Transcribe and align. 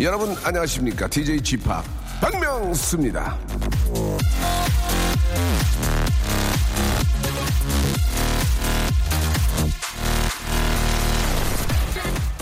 여러분 0.00 0.34
안녕하십니까? 0.42 1.06
DJ 1.06 1.40
g 1.40 1.56
파 1.56 1.82
박명수입니다. 2.20 3.38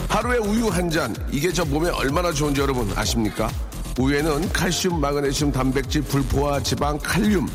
하루에 0.09 0.39
우유 0.39 0.69
한 0.69 0.89
잔. 0.89 1.15
이게 1.31 1.53
저 1.53 1.65
몸에 1.65 1.91
얼마나 1.91 2.33
좋은지 2.33 2.61
여러분 2.63 2.91
아십니까? 2.97 3.51
우유에는 3.99 4.51
칼슘 4.53 4.99
마그네슘 4.99 5.53
단백질 5.53 6.03
불포화 6.03 6.63
지방 6.63 6.99
칼륨. 6.99 7.47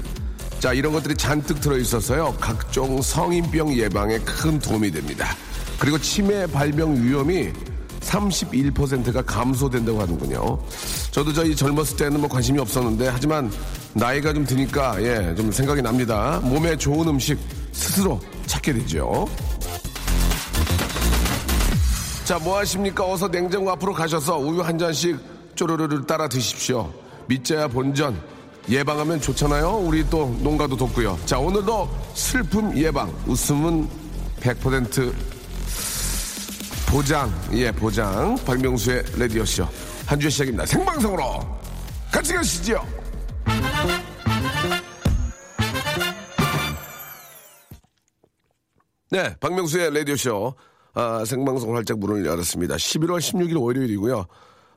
자 0.60 0.74
이런 0.74 0.94
것들이 0.94 1.16
잔뜩 1.16 1.60
들어있어서요. 1.60 2.36
각종 2.40 3.02
성인병 3.02 3.76
예방에 3.76 4.20
큰 4.20 4.60
도움이 4.60 4.91
됩니다. 4.91 5.36
그리고 5.80 5.98
치매 5.98 6.46
발병 6.46 7.04
위험이 7.04 7.52
31%가 8.08 9.22
감소된다고 9.22 10.02
하는군요. 10.02 10.60
저도 11.12 11.34
저희 11.34 11.55
젊었을 11.55 11.98
때는 11.98 12.22
뭐 12.22 12.30
관심이 12.30 12.60
없었는데 12.60 13.10
하지만 13.10 13.52
나이가 13.94 14.34
좀 14.34 14.46
드니까 14.46 15.02
예, 15.04 15.36
좀 15.36 15.52
생각이 15.52 15.82
납니다. 15.82 16.40
몸에 16.44 16.76
좋은 16.77 17.08
음식 17.08 17.38
스스로 17.72 18.20
찾게 18.46 18.74
되죠. 18.74 19.27
자, 22.24 22.38
뭐 22.40 22.58
하십니까? 22.58 23.05
어서 23.05 23.27
냉장고 23.27 23.72
앞으로 23.72 23.94
가셔서 23.94 24.38
우유 24.38 24.62
한 24.62 24.77
잔씩 24.77 25.18
쪼르르르 25.55 26.05
따라 26.05 26.27
드십시오. 26.27 26.92
밑자야 27.27 27.68
본전. 27.70 28.38
예방하면 28.70 29.21
좋잖아요. 29.21 29.77
우리 29.77 30.08
또 30.10 30.36
농가도 30.42 30.76
돕고요. 30.76 31.18
자, 31.26 31.40
오늘도 31.40 31.90
슬픔 32.14 32.77
예방. 32.77 33.14
웃음은 33.27 33.88
100% 34.42 35.14
보장, 36.90 37.30
예, 37.54 37.71
보장. 37.71 38.35
박명수의 38.46 39.04
라디오쇼. 39.18 39.68
한 40.05 40.20
주의 40.20 40.32
시작입니다. 40.32 40.66
생방송으로 40.66 41.24
같이 42.12 42.34
가시죠. 42.34 42.82
네, 49.12 49.35
박명수의 49.40 49.93
라디오쇼. 49.93 50.54
아, 50.93 51.24
생방송 51.26 51.76
활짝 51.76 51.99
문을 51.99 52.26
열었습니다. 52.26 52.76
11월 52.76 53.20
16일 53.20 53.62
월요일이고요. 53.62 54.26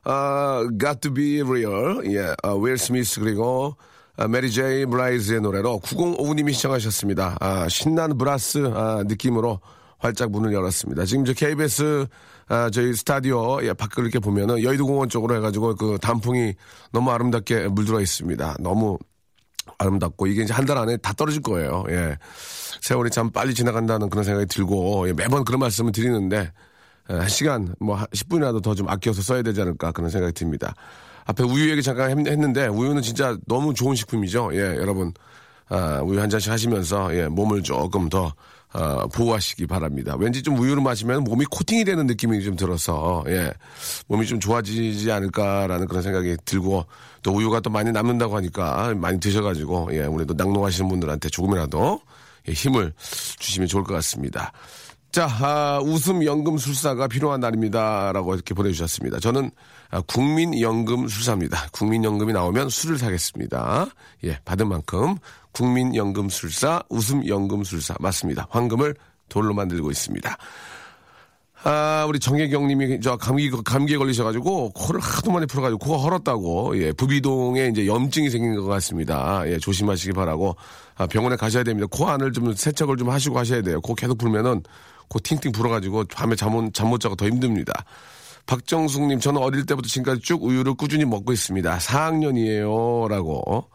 아, 0.04 0.62
Got 0.78 1.00
to 1.00 1.14
be 1.14 1.40
real. 1.42 2.00
예, 2.12 2.34
아, 2.42 2.54
윌 2.54 2.76
스미스 2.76 3.20
그리고 3.20 3.76
아, 4.16 4.28
메리 4.28 4.50
제이 4.50 4.84
블라이즈의 4.86 5.40
노래로 5.40 5.80
9059님이 5.84 6.52
신청하셨습니다. 6.54 7.36
아, 7.40 7.68
신난 7.68 8.18
브라스 8.18 8.70
아, 8.74 9.02
느낌으로 9.06 9.60
활짝 10.00 10.30
문을 10.30 10.52
열었습니다. 10.52 11.04
지금 11.04 11.24
저 11.24 11.32
KBS 11.32 12.06
아, 12.48 12.68
저희 12.70 12.92
스타디오 12.94 13.62
예, 13.62 13.72
밖을 13.72 14.02
이렇게 14.02 14.18
보면은 14.18 14.62
여의도공원 14.62 15.08
쪽으로 15.08 15.36
해가지고 15.36 15.76
그 15.76 15.98
단풍이 16.00 16.54
너무 16.92 17.10
아름답게 17.12 17.68
물들어 17.68 18.00
있습니다. 18.00 18.56
너무 18.60 18.98
아름답고 19.78 20.26
이게 20.26 20.42
이제 20.42 20.52
한 20.52 20.66
달 20.66 20.78
안에 20.78 20.96
다 20.98 21.12
떨어질 21.12 21.42
거예요. 21.42 21.84
예. 21.90 22.16
세월이 22.82 23.10
참 23.10 23.30
빨리 23.30 23.54
지나간다는 23.54 24.08
그런 24.10 24.24
생각이 24.24 24.46
들고 24.46 25.08
예, 25.08 25.12
매번 25.12 25.44
그런 25.44 25.60
말씀을 25.60 25.92
드리는데 25.92 26.50
예, 27.10 27.14
한 27.14 27.28
시간 27.28 27.74
뭐 27.78 27.96
10분이라도 28.12 28.62
더 28.62 28.74
좀 28.74 28.88
아껴서 28.88 29.22
써야 29.22 29.42
되지 29.42 29.60
않을까 29.60 29.92
그런 29.92 30.10
생각이 30.10 30.32
듭니다. 30.32 30.74
앞에 31.26 31.44
우유 31.44 31.70
얘기 31.70 31.82
잠깐 31.82 32.10
했- 32.18 32.26
했는데 32.26 32.66
우유는 32.66 33.02
진짜 33.02 33.36
너무 33.46 33.74
좋은 33.74 33.94
식품이죠. 33.94 34.50
예, 34.54 34.58
여러분 34.76 35.12
아, 35.68 36.00
우유 36.02 36.20
한 36.20 36.28
잔씩 36.30 36.50
하시면서 36.50 37.14
예, 37.14 37.28
몸을 37.28 37.62
조금 37.62 38.08
더 38.08 38.32
어, 38.72 39.08
보호하시기 39.08 39.66
바랍니다. 39.66 40.14
왠지 40.16 40.42
좀 40.42 40.56
우유를 40.58 40.82
마시면 40.82 41.24
몸이 41.24 41.44
코팅이 41.50 41.84
되는 41.84 42.06
느낌이 42.06 42.42
좀 42.44 42.54
들어서 42.54 43.24
예, 43.26 43.52
몸이 44.06 44.26
좀 44.26 44.38
좋아지지 44.38 45.10
않을까라는 45.10 45.88
그런 45.88 46.02
생각이 46.02 46.36
들고 46.44 46.86
또 47.22 47.32
우유가 47.32 47.60
또 47.60 47.70
많이 47.70 47.90
남는다고 47.90 48.36
하니까 48.36 48.94
많이 48.94 49.18
드셔가지고 49.18 49.90
예, 49.92 50.04
우리 50.04 50.24
또 50.24 50.34
낙농하시는 50.34 50.88
분들한테 50.88 51.30
조금이라도 51.30 52.00
예, 52.48 52.52
힘을 52.52 52.92
주시면 53.38 53.66
좋을 53.66 53.82
것 53.82 53.94
같습니다. 53.94 54.52
자, 55.12 55.26
아, 55.26 55.80
웃음 55.82 56.24
연금 56.24 56.56
술사가 56.56 57.08
필요한 57.08 57.40
날입니다라고 57.40 58.34
이렇게 58.34 58.54
보내주셨습니다. 58.54 59.18
저는 59.18 59.50
아, 59.90 60.00
국민연금 60.02 61.08
술사입니다. 61.08 61.68
국민연금이 61.72 62.32
나오면 62.32 62.68
술을 62.68 62.96
사겠습니다. 62.96 63.88
예, 64.24 64.38
받은 64.44 64.68
만큼 64.68 65.16
국민연금 65.52 66.28
술사, 66.28 66.82
웃음 66.88 67.26
연금 67.26 67.64
술사 67.64 67.94
맞습니다. 68.00 68.46
황금을 68.50 68.94
돌로 69.28 69.54
만들고 69.54 69.90
있습니다. 69.90 70.36
아, 71.62 72.06
우리 72.08 72.18
정혜경 72.18 72.68
님이 72.68 73.00
저 73.00 73.16
감기, 73.16 73.50
감기에 73.50 73.98
걸리셔가지고 73.98 74.70
코를 74.70 75.00
하도 75.00 75.30
많이 75.30 75.46
풀어가지고 75.46 75.78
코가 75.78 76.02
헐었다고, 76.02 76.78
예, 76.78 76.92
부비동에 76.92 77.66
이제 77.66 77.86
염증이 77.86 78.30
생긴 78.30 78.56
것 78.56 78.64
같습니다. 78.64 79.42
예, 79.46 79.58
조심하시기 79.58 80.12
바라고, 80.12 80.56
아, 80.96 81.06
병원에 81.06 81.36
가셔야 81.36 81.62
됩니다. 81.62 81.86
코 81.90 82.08
안을 82.08 82.32
좀 82.32 82.54
세척을 82.54 82.96
좀 82.96 83.10
하시고 83.10 83.38
하셔야 83.38 83.60
돼요. 83.60 83.80
코 83.82 83.94
계속 83.94 84.16
불면은 84.16 84.62
코 85.08 85.18
팅팅 85.18 85.52
불어가지고 85.52 86.04
밤에 86.04 86.34
잠 86.34 86.52
못, 86.52 86.72
잠못 86.72 87.00
자고 87.00 87.14
더 87.14 87.26
힘듭니다. 87.26 87.72
박정숙 88.46 89.02
님, 89.06 89.20
저는 89.20 89.42
어릴 89.42 89.66
때부터 89.66 89.86
지금까지 89.86 90.22
쭉 90.22 90.42
우유를 90.42 90.74
꾸준히 90.74 91.04
먹고 91.04 91.32
있습니다. 91.32 91.78
4학년이에요. 91.78 93.08
라고. 93.08 93.68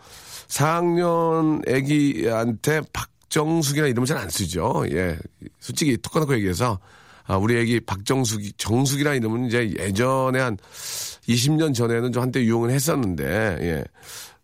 4학년 0.48 1.68
애기한테 1.68 2.82
박정숙이나 2.94 3.88
이름을 3.88 4.06
잘 4.06 4.18
안 4.18 4.30
쓰죠. 4.30 4.84
예. 4.92 5.18
솔직히 5.60 5.98
톡 5.98 6.14
까놓고 6.14 6.36
얘기해서 6.36 6.80
아, 7.28 7.38
우리 7.38 7.58
애기 7.58 7.80
박정숙이, 7.80 8.54
정숙이라는 8.58 9.18
이름은 9.18 9.46
이제 9.48 9.74
예전에 9.80 10.40
한 10.40 10.58
20년 11.28 11.74
전에는 11.74 12.12
좀 12.12 12.22
한때 12.22 12.40
유용을 12.42 12.70
했었는데, 12.70 13.58
예. 13.62 13.84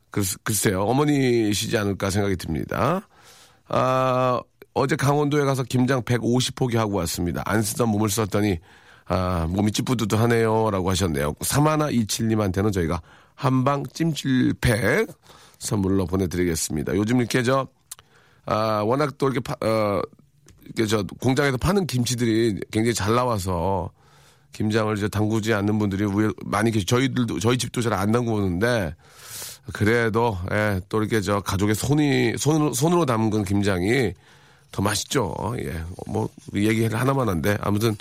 글, 0.10 0.24
글쎄요. 0.44 0.82
어머니시지 0.84 1.78
않을까 1.78 2.10
생각이 2.10 2.36
듭니다. 2.38 3.08
아, 3.68 4.42
어제 4.74 4.96
강원도에 4.96 5.44
가서 5.46 5.64
김장 5.64 6.02
150포기 6.02 6.76
하고 6.76 6.96
왔습니다. 6.98 7.44
안 7.46 7.62
쓰던 7.62 7.88
몸을 7.90 8.10
썼더니, 8.10 8.58
아, 9.06 9.46
몸이 9.48 9.72
찌뿌드드하네요. 9.74 10.72
라고 10.72 10.90
하셨네요. 10.90 11.36
사마나 11.42 11.90
이칠님한테는 11.92 12.72
저희가 12.72 13.02
한방 13.36 13.84
찜질팩 13.94 15.08
선물로 15.66 16.08
보내드리겠습니다. 16.08 16.96
요즘 16.96 17.20
이렇게 17.20 17.44
저, 17.44 17.68
아, 18.46 18.82
워낙 18.84 19.18
또 19.20 19.28
이렇게 19.30 19.40
파, 19.40 19.54
어, 19.66 20.02
이렇게 20.66 20.88
저 20.88 21.04
공장에서 21.22 21.58
파는 21.58 21.86
김치들이 21.86 22.60
굉장히 22.72 22.94
잘 22.96 23.14
나와서 23.14 23.92
김장을 24.54 24.98
이제 24.98 25.08
담그지 25.08 25.54
않는 25.54 25.78
분들이 25.78 26.04
왜- 26.06 26.32
많이 26.46 26.72
계시 26.72 26.86
저희들도 26.86 27.40
저희 27.40 27.58
집도 27.58 27.80
잘 27.82 27.94
안 27.94 28.12
담그는데 28.12 28.96
그래도 29.74 30.38
예, 30.52 30.82
또 30.90 31.00
이렇게 31.00 31.22
저 31.22 31.40
가족의 31.42 31.76
손이 31.76 32.34
손으로 32.38 32.74
손으로 32.74 33.06
담근 33.06 33.44
김장이 33.46 34.14
더 34.72 34.82
맛있죠. 34.82 35.36
예, 35.60 35.84
뭐 36.08 36.28
얘기를 36.56 37.00
하나만 37.00 37.30
한데 37.30 37.58
아무튼 37.62 37.96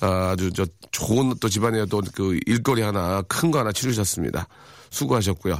아, 0.00 0.30
아주 0.32 0.52
저 0.52 0.66
좋은 0.90 1.32
또 1.40 1.48
집안에 1.48 1.86
또 1.86 2.02
그 2.14 2.38
일거리 2.46 2.82
하나 2.82 3.22
큰 3.22 3.50
거 3.52 3.60
하나 3.60 3.70
치르셨습니다. 3.72 4.48
수고하셨고요. 4.90 5.58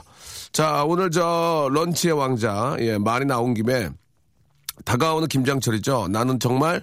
자 0.56 0.84
오늘 0.84 1.10
저 1.10 1.68
런치의 1.70 2.14
왕자 2.14 2.76
예, 2.80 2.96
말이 2.96 3.26
나온 3.26 3.52
김에 3.52 3.90
다가오는 4.86 5.28
김장철이죠. 5.28 6.08
나는 6.08 6.40
정말 6.40 6.82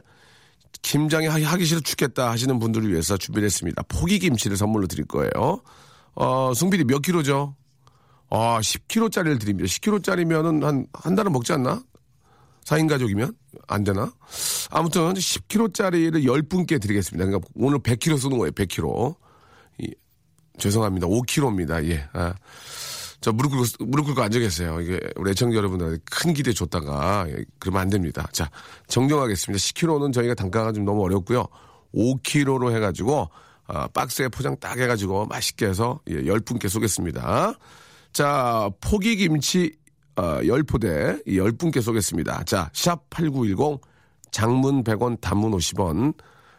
김장이 0.83 1.25
하- 1.25 1.41
하기 1.43 1.65
싫어 1.65 1.79
죽겠다 1.79 2.29
하시는 2.29 2.59
분들을 2.59 2.87
위해서 2.91 3.17
준비를 3.17 3.47
했습니다. 3.47 3.81
포기김치를 3.87 4.57
선물로 4.57 4.85
드릴 4.85 5.07
거예요. 5.07 5.63
어, 6.13 6.53
승필이 6.53 6.83
몇 6.83 7.01
킬로죠? 7.01 7.55
아, 8.29 8.59
10킬로짜리를 8.61 9.39
드립니다. 9.39 9.67
10킬로짜리면은 9.67 10.61
한, 10.61 10.85
한 10.93 11.15
달은 11.15 11.31
먹지 11.31 11.53
않나? 11.53 11.81
4인 12.65 12.87
가족이면? 12.87 13.33
안 13.67 13.83
되나? 13.83 14.13
아무튼 14.69 15.15
10킬로짜리를 15.15 16.23
10분께 16.23 16.79
드리겠습니다. 16.79 17.25
그러니까 17.25 17.49
오늘 17.55 17.79
100킬로 17.79 18.19
쏘는 18.19 18.37
거예요, 18.37 18.51
100킬로. 18.51 19.15
이, 19.79 19.91
죄송합니다. 20.59 21.07
5킬로입니다. 21.07 21.83
예. 21.89 22.07
아. 22.13 22.35
저 23.23 23.31
무릎 23.31 23.51
꿇고, 23.51 23.85
무릎 23.85 24.05
꿇고 24.07 24.21
앉아 24.21 24.37
계세요. 24.37 24.81
이게 24.81 24.99
우리 25.15 25.31
애청자 25.31 25.55
여러분들한테 25.55 26.01
큰 26.11 26.33
기대 26.33 26.51
줬다가 26.51 27.25
예, 27.29 27.45
그러면 27.57 27.81
안 27.83 27.89
됩니다. 27.89 28.27
자, 28.33 28.51
정정하겠습니다. 28.87 29.57
10kg는 29.61 30.11
저희가 30.13 30.33
단가가 30.35 30.73
좀 30.73 30.83
너무 30.83 31.03
어렵고요. 31.05 31.45
5kg로 31.95 32.75
해가지고 32.75 33.29
아, 33.67 33.87
박스에 33.87 34.27
포장 34.27 34.57
딱 34.59 34.77
해가지고 34.77 35.25
맛있게 35.27 35.67
해서 35.67 36.01
예, 36.09 36.21
10분께 36.23 36.67
쏘겠습니다. 36.67 37.53
자, 38.11 38.69
포기김치 38.81 39.71
어, 40.17 40.39
10포대 40.41 41.25
10분께 41.25 41.81
쏘겠습니다. 41.81 42.43
자, 42.43 42.69
샵 42.73 43.09
8910 43.09 43.79
장문 44.31 44.83
100원 44.83 45.21
단문 45.21 45.51
50원 45.53 46.13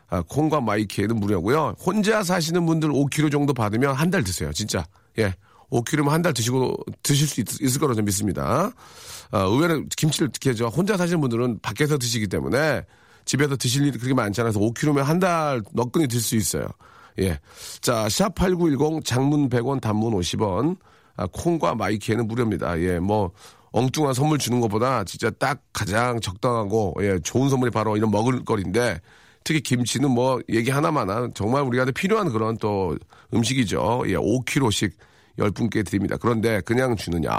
아, 0.08 0.22
콩과 0.22 0.62
마이키에는 0.62 1.14
무료고요. 1.16 1.74
혼자 1.78 2.22
사시는 2.22 2.64
분들 2.64 2.88
5kg 2.88 3.30
정도 3.30 3.52
받으면 3.52 3.94
한 3.94 4.10
달 4.10 4.24
드세요. 4.24 4.50
진짜. 4.54 4.82
예. 5.18 5.34
5kg면 5.82 6.08
한 6.08 6.22
달 6.22 6.32
드시고 6.32 6.76
드실 7.02 7.26
수 7.26 7.40
있, 7.40 7.74
을 7.74 7.80
거라고 7.80 8.00
믿습니다. 8.02 8.70
아, 9.30 9.38
의외로 9.40 9.82
김치를 9.96 10.28
특히 10.32 10.54
저 10.54 10.66
혼자 10.68 10.96
사시는 10.96 11.20
분들은 11.20 11.58
밖에서 11.60 11.98
드시기 11.98 12.28
때문에 12.28 12.82
집에서 13.24 13.56
드실 13.56 13.82
일이 13.86 13.98
그렇게 13.98 14.14
많지 14.14 14.40
않아서 14.40 14.60
5kg면 14.60 15.02
한 15.02 15.18
달 15.18 15.62
너끈히 15.72 16.06
들 16.08 16.20
수 16.20 16.36
있어요. 16.36 16.66
예. 17.20 17.38
자, 17.80 18.08
샵 18.08 18.34
8910 18.34 19.04
장문 19.04 19.48
100원 19.48 19.80
단문 19.80 20.12
50원. 20.14 20.76
아, 21.16 21.26
콩과 21.32 21.74
마이키에는 21.76 22.26
무료입니다. 22.26 22.78
예, 22.80 22.98
뭐 22.98 23.30
엉뚱한 23.72 24.14
선물 24.14 24.38
주는 24.38 24.60
것보다 24.60 25.04
진짜 25.04 25.30
딱 25.30 25.60
가장 25.72 26.20
적당하고 26.20 26.94
예, 27.00 27.18
좋은 27.20 27.48
선물이 27.48 27.70
바로 27.70 27.96
이런 27.96 28.10
먹을거리인데 28.10 29.00
특히 29.44 29.60
김치는 29.60 30.10
뭐 30.10 30.40
얘기 30.48 30.70
하나만 30.70 31.32
정말 31.34 31.62
우리한테 31.62 31.92
필요한 31.92 32.30
그런 32.32 32.56
또 32.58 32.96
음식이죠. 33.32 34.04
예, 34.06 34.14
5kg씩 34.14 34.92
10분께 35.38 35.84
드립니다. 35.86 36.16
그런데 36.20 36.60
그냥 36.60 36.96
주느냐? 36.96 37.30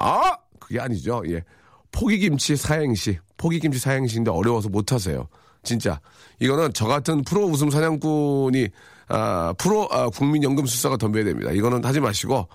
그게 0.60 0.80
아니죠. 0.80 1.22
예. 1.28 1.42
포기김치 1.92 2.56
사행시, 2.58 3.18
포기김치 3.38 3.80
사행시인데 3.80 4.32
어려워서 4.32 4.70
못 4.70 4.92
하세요. 4.92 5.28
진짜. 5.64 6.00
이거는 6.40 6.74
저 6.74 6.88
같은 6.88 7.24
프로 7.24 7.46
웃음 7.46 7.70
사냥꾼이, 7.70 8.68
아, 9.08 9.54
프로 9.58 9.88
아, 9.92 10.10
국민연금술사가 10.10 10.98
덤벼야 10.98 11.24
됩니다. 11.24 11.52
이거는 11.52 11.84
하지 11.86 12.00
마시고, 12.00 12.48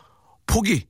포기. 0.47 0.87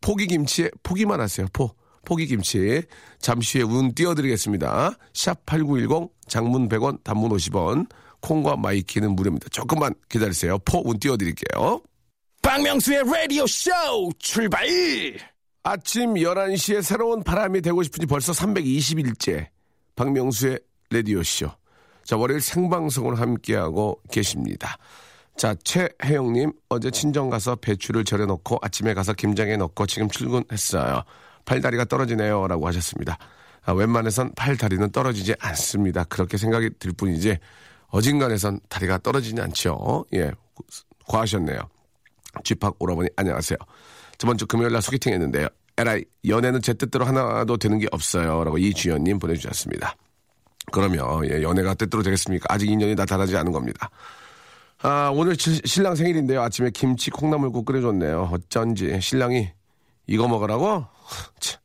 포기김치에 0.00 0.70
포기만 0.82 1.20
하세요. 1.20 1.46
포. 1.52 1.70
포기김치. 2.06 2.82
잠시 3.18 3.60
후에 3.60 3.64
운 3.70 3.92
띄워드리겠습니다. 3.94 4.92
샵 5.12 5.44
8910 5.44 6.10
장문 6.28 6.68
100원, 6.68 7.02
단문 7.04 7.30
50원. 7.30 7.86
콩과 8.22 8.56
마이케이는 8.56 9.12
무료입니다. 9.16 9.48
조금만 9.50 9.94
기다리세요. 10.08 10.58
포 10.60 10.80
운 10.84 10.98
띄워드릴게요. 10.98 11.80
박명수의 12.50 13.04
라디오 13.04 13.46
쇼 13.46 13.70
출발! 14.18 14.66
아침 15.62 16.14
11시에 16.14 16.82
새로운 16.82 17.22
바람이 17.22 17.60
되고 17.60 17.80
싶은지 17.80 18.06
벌써 18.06 18.32
320일째. 18.32 19.46
박명수의 19.94 20.58
라디오 20.90 21.22
쇼. 21.22 21.48
자, 22.02 22.16
월요일 22.16 22.40
생방송을 22.40 23.20
함께하고 23.20 24.00
계십니다. 24.10 24.78
자, 25.36 25.54
최혜영님, 25.62 26.52
어제 26.70 26.90
친정 26.90 27.30
가서 27.30 27.54
배추를 27.54 28.04
절여놓고 28.04 28.58
아침에 28.62 28.94
가서 28.94 29.12
김장에 29.12 29.56
넣고 29.56 29.86
지금 29.86 30.08
출근했어요. 30.08 31.04
팔다리가 31.44 31.84
떨어지네요. 31.84 32.48
라고 32.48 32.66
하셨습니다. 32.66 33.16
아, 33.62 33.72
웬만해선 33.74 34.32
팔다리는 34.34 34.90
떨어지지 34.90 35.36
않습니다. 35.38 36.02
그렇게 36.02 36.36
생각이 36.36 36.70
들 36.80 36.94
뿐이지, 36.94 37.38
어딘간에선 37.90 38.58
다리가 38.68 38.98
떨어지지 38.98 39.40
않죠. 39.40 40.04
예, 40.14 40.32
과하셨네요. 41.06 41.60
쥐팍 42.44 42.76
오라버니, 42.78 43.08
안녕하세요. 43.16 43.58
저번 44.18 44.36
주 44.38 44.46
금요일 44.46 44.72
날 44.72 44.82
소개팅 44.82 45.12
했는데요. 45.12 45.48
에라이, 45.78 46.04
연애는 46.28 46.60
제 46.62 46.74
뜻대로 46.74 47.04
하나도 47.04 47.56
되는 47.56 47.78
게 47.78 47.86
없어요. 47.90 48.44
라고 48.44 48.58
이주연님 48.58 49.18
보내주셨습니다. 49.18 49.94
그러면, 50.72 51.24
예, 51.30 51.42
연애가 51.42 51.74
뜻대로 51.74 52.02
되겠습니까? 52.02 52.46
아직 52.48 52.68
인연이 52.70 52.94
나타나지 52.94 53.36
않은 53.36 53.50
겁니다. 53.52 53.90
아, 54.82 55.10
오늘 55.12 55.36
시- 55.38 55.60
신랑 55.64 55.94
생일인데요. 55.94 56.42
아침에 56.42 56.70
김치 56.70 57.10
콩나물국 57.10 57.64
끓여줬네요. 57.64 58.30
어쩐지 58.32 58.98
신랑이 59.00 59.50
이거 60.06 60.28
먹으라고? 60.28 60.84
참, 61.40 61.60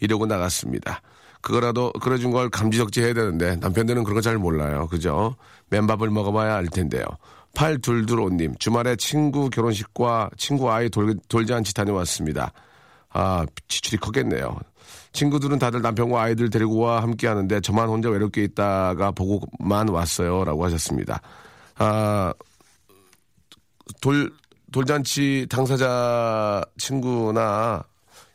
이러고 0.00 0.26
나갔습니다. 0.26 1.00
그거라도 1.40 1.92
끓여준 1.92 2.30
걸 2.30 2.48
감지적지 2.48 3.02
해야 3.02 3.12
되는데 3.12 3.56
남편들은 3.56 4.04
그런 4.04 4.14
거 4.14 4.20
잘 4.22 4.38
몰라요. 4.38 4.86
그죠? 4.88 5.36
맨밥을 5.68 6.08
먹어봐야 6.10 6.54
알 6.56 6.66
텐데요. 6.68 7.04
8225님, 7.54 8.58
주말에 8.58 8.96
친구 8.96 9.48
결혼식과 9.48 10.30
친구 10.36 10.70
아이 10.70 10.88
돌, 10.88 11.16
돌잔치 11.28 11.72
다녀왔습니다. 11.72 12.52
아, 13.10 13.46
지출이 13.68 13.98
컸겠네요. 13.98 14.58
친구들은 15.12 15.60
다들 15.60 15.80
남편과 15.80 16.20
아이들 16.20 16.50
데리고 16.50 16.78
와 16.78 17.00
함께 17.00 17.28
하는데 17.28 17.60
저만 17.60 17.88
혼자 17.88 18.10
외롭게 18.10 18.42
있다가 18.44 19.12
보고만 19.12 19.88
왔어요. 19.88 20.44
라고 20.44 20.64
하셨습니다. 20.64 21.20
아, 21.76 22.34
돌, 24.00 24.32
돌잔치 24.72 25.46
당사자 25.48 26.62
친구나 26.78 27.84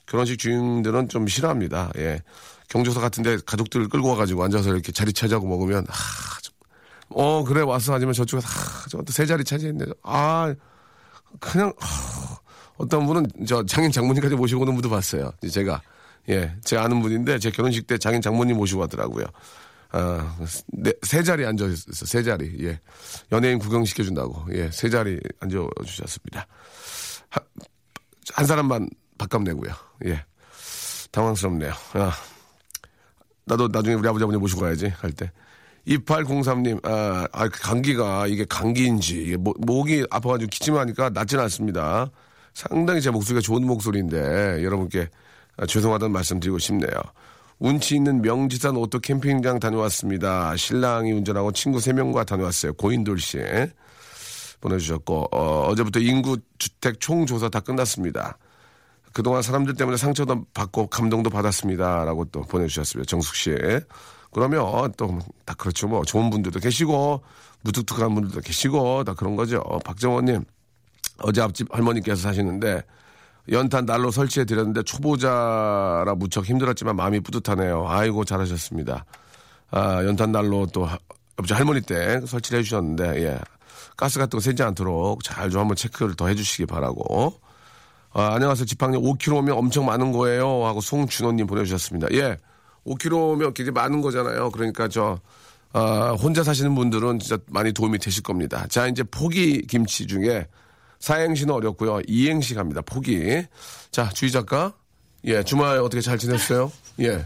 결혼식 0.05 0.39
주인들은 0.39 1.09
좀 1.09 1.27
싫어합니다. 1.27 1.91
예. 1.97 2.21
경조사 2.69 3.01
같은데 3.01 3.37
가족들 3.45 3.89
끌고 3.89 4.09
와가지고 4.09 4.43
앉아서 4.43 4.69
이렇게 4.69 4.91
자리 4.91 5.11
차지하고 5.11 5.47
먹으면, 5.47 5.85
아, 5.89 5.93
좀, 6.38 6.38
어, 7.09 7.43
그래, 7.43 7.61
왔어. 7.61 7.93
하지만 7.93 8.13
저쪽에서, 8.13 8.47
아, 8.47 8.87
저것도 8.89 9.11
세 9.11 9.25
자리 9.25 9.43
차지했네. 9.43 9.85
아, 10.03 10.53
그냥, 11.39 11.73
아, 11.79 12.37
어떤 12.77 13.05
분은 13.05 13.27
저 13.47 13.63
장인 13.65 13.91
장모님까지 13.91 14.35
모시고 14.35 14.61
오는 14.61 14.73
분도 14.73 14.89
봤어요. 14.89 15.31
제가. 15.51 15.81
예. 16.29 16.55
제가 16.63 16.83
아는 16.83 17.01
분인데 17.01 17.39
제 17.39 17.49
결혼식 17.51 17.87
때 17.87 17.97
장인 17.97 18.21
장모님 18.21 18.57
모시고 18.57 18.81
왔더라고요. 18.81 19.25
아, 19.91 20.37
네, 20.67 20.93
세 21.01 21.23
자리 21.23 21.45
앉아있어, 21.45 22.05
세 22.05 22.23
자리. 22.23 22.55
예. 22.63 22.79
연예인 23.31 23.59
구경시켜준다고. 23.59 24.45
예, 24.53 24.69
세 24.71 24.89
자리 24.89 25.19
앉아주셨습니다. 25.39 26.47
한, 27.29 27.43
한 28.33 28.45
사람만 28.45 28.89
밥값 29.17 29.43
내고요. 29.43 29.73
예. 30.05 30.23
당황스럽네요. 31.11 31.73
아, 31.93 32.13
나도 33.45 33.67
나중에 33.67 33.95
우리 33.95 34.07
아버지 34.07 34.23
아버님 34.23 34.39
모시고 34.39 34.61
가야지, 34.61 34.91
갈 34.91 35.11
때. 35.11 35.31
2803님, 35.89 36.85
아, 36.85 37.27
아, 37.31 37.49
감기가, 37.49 38.27
이게 38.27 38.45
감기인지, 38.45 39.23
이게 39.23 39.37
목, 39.37 39.59
목이 39.65 40.05
아파가지고 40.09 40.49
기침하니까 40.49 41.09
낫지는 41.09 41.43
않습니다. 41.45 42.11
상당히 42.53 43.01
제 43.01 43.09
목소리가 43.09 43.41
좋은 43.41 43.65
목소리인데, 43.65 44.63
여러분께 44.63 45.09
아, 45.57 45.65
죄송하다는 45.65 46.11
말씀 46.11 46.39
드리고 46.39 46.59
싶네요. 46.59 46.91
운치 47.57 47.95
있는 47.95 48.21
명지산 48.21 48.77
오토 48.77 48.99
캠핑장 48.99 49.59
다녀왔습니다. 49.59 50.55
신랑이 50.55 51.11
운전하고 51.11 51.51
친구 51.51 51.79
3명과 51.79 52.25
다녀왔어요. 52.25 52.73
고인돌 52.73 53.19
씨. 53.19 53.39
보내주셨고, 54.61 55.29
어, 55.31 55.67
어제부터 55.67 55.99
인구 55.99 56.37
주택 56.57 56.99
총조사 56.99 57.49
다 57.49 57.59
끝났습니다. 57.59 58.37
그동안 59.11 59.41
사람들 59.41 59.73
때문에 59.73 59.97
상처도 59.97 60.45
받고 60.53 60.87
감동도 60.87 61.29
받았습니다. 61.29 62.05
라고 62.05 62.25
또 62.25 62.41
보내주셨습니다. 62.43 63.09
정숙 63.09 63.35
씨. 63.35 63.55
그러면 64.31 64.91
또 64.97 65.19
다 65.45 65.53
그렇죠. 65.55 65.87
뭐 65.87 66.03
좋은 66.03 66.29
분들도 66.29 66.59
계시고, 66.59 67.21
무뚝뚝한 67.61 68.13
분들도 68.13 68.41
계시고, 68.41 69.03
다 69.03 69.13
그런 69.15 69.35
거죠. 69.35 69.61
박정원님, 69.83 70.43
어제 71.23 71.41
앞집 71.41 71.73
할머니께서 71.73 72.21
사시는데, 72.21 72.83
연탄 73.51 73.85
난로 73.85 74.11
설치해 74.11 74.45
드렸는데 74.45 74.83
초보자라 74.83 76.13
무척 76.15 76.45
힘들었지만 76.45 76.95
마음이 76.95 77.19
뿌듯하네요. 77.21 77.87
아이고 77.89 78.23
잘하셨습니다. 78.23 79.05
아, 79.71 80.03
연탄 80.05 80.31
난로 80.31 80.67
또 80.67 80.85
하- 80.85 80.99
옆집 81.39 81.57
할머니 81.57 81.81
때 81.81 82.21
설치를 82.27 82.59
해주셨는데 82.59 83.23
예. 83.23 83.39
가스 83.97 84.19
같은 84.19 84.37
거 84.37 84.41
새지 84.41 84.61
않도록 84.61 85.23
잘 85.23 85.49
좀 85.49 85.61
한번 85.61 85.75
체크를 85.75 86.15
더 86.15 86.27
해주시기 86.27 86.67
바라고. 86.67 87.39
아, 88.13 88.33
안녕하세요. 88.35 88.65
지팡님 88.65 89.01
5kg면 89.01 89.57
엄청 89.57 89.85
많은 89.85 90.11
거예요. 90.11 90.65
하고 90.67 90.79
송준호님 90.79 91.47
보내주셨습니다. 91.47 92.07
예. 92.13 92.37
5kg면 92.89 93.53
굉장히 93.53 93.71
많은 93.71 94.01
거잖아요. 94.01 94.49
그러니까 94.51 94.87
저, 94.87 95.19
아, 95.73 96.15
혼자 96.19 96.43
사시는 96.43 96.73
분들은 96.75 97.19
진짜 97.19 97.37
많이 97.47 97.71
도움이 97.71 97.99
되실 97.99 98.23
겁니다. 98.23 98.65
자, 98.69 98.87
이제 98.87 99.03
포기 99.03 99.61
김치 99.67 100.07
중에 100.07 100.47
사행시는 100.99 101.53
어렵고요. 101.53 102.01
이행시 102.07 102.55
갑니다. 102.55 102.81
포기. 102.81 103.43
자, 103.91 104.09
주희 104.09 104.31
작가. 104.31 104.73
예, 105.25 105.43
주말 105.43 105.77
어떻게 105.79 106.01
잘 106.01 106.17
지냈어요? 106.17 106.71
예. 107.01 107.25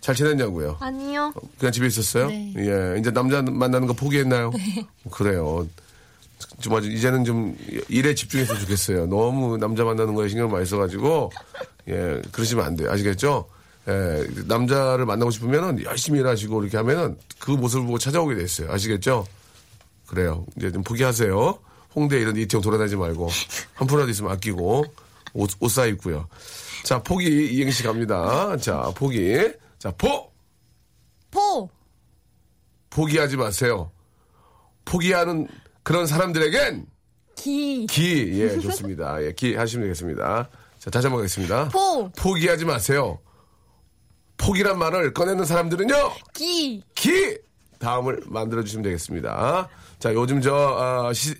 잘 0.00 0.14
지냈냐고요? 0.14 0.76
아니요. 0.80 1.32
그냥 1.58 1.72
집에 1.72 1.86
있었어요? 1.86 2.28
네. 2.28 2.52
예. 2.58 2.98
이제 2.98 3.10
남자 3.10 3.40
만나는 3.42 3.86
거 3.86 3.94
포기했나요? 3.94 4.52
그래요. 5.10 5.66
정말 6.60 6.84
이제는 6.84 7.24
좀 7.24 7.56
일에 7.88 8.14
집중했으면 8.14 8.60
좋겠어요. 8.60 9.06
너무 9.06 9.56
남자 9.56 9.82
만나는 9.82 10.14
거에 10.14 10.28
신경 10.28 10.50
많이 10.50 10.66
써가지고 10.66 11.30
예 11.88 12.20
그러시면 12.32 12.64
안 12.66 12.76
돼요. 12.76 12.90
아시겠죠? 12.90 13.48
예 13.88 14.26
남자를 14.46 15.04
만나고 15.04 15.30
싶으면은 15.30 15.82
열심히 15.84 16.20
일하시고 16.20 16.62
이렇게 16.62 16.76
하면은 16.78 17.18
그 17.38 17.50
모습을 17.50 17.84
보고 17.84 17.98
찾아오게 17.98 18.34
돼 18.34 18.42
있어요. 18.44 18.72
아시겠죠? 18.72 19.26
그래요. 20.06 20.46
이제 20.56 20.72
좀 20.72 20.82
포기하세요. 20.82 21.58
홍대 21.94 22.18
이런 22.18 22.36
이태원 22.36 22.62
돌아다니지 22.62 22.96
말고 22.96 23.28
한 23.74 23.86
푼이라도 23.86 24.10
있으면 24.10 24.32
아끼고 24.32 24.84
옷, 25.34 25.50
옷 25.60 25.68
사입고요. 25.68 26.28
자 26.84 27.02
포기 27.02 27.54
이행시 27.54 27.82
갑니다. 27.82 28.56
자 28.56 28.92
포기. 28.94 29.52
자 29.78 29.90
포. 29.92 30.32
포. 31.30 31.68
포기하지 32.90 33.36
마세요. 33.36 33.90
포기하는 34.84 35.48
그런 35.82 36.06
사람들에겐 36.06 36.86
기. 37.36 37.86
기, 37.86 38.40
예, 38.40 38.58
좋습니다. 38.60 39.22
예, 39.22 39.32
기 39.32 39.54
하시면 39.54 39.84
되겠습니다. 39.86 40.48
자, 40.78 40.90
다시 40.90 41.06
한번 41.06 41.20
가겠습니다. 41.22 41.68
포. 41.68 42.10
포기하지 42.16 42.64
마세요. 42.64 43.18
포기란 44.36 44.78
말을 44.78 45.12
꺼내는 45.14 45.44
사람들은요, 45.44 45.94
기. 46.34 46.82
기! 46.94 47.38
다음을 47.78 48.20
만들어 48.26 48.62
주시면 48.62 48.82
되겠습니다. 48.84 49.68
자, 49.98 50.14
요즘 50.14 50.40
저, 50.40 50.54
어, 50.54 51.12
시, 51.12 51.34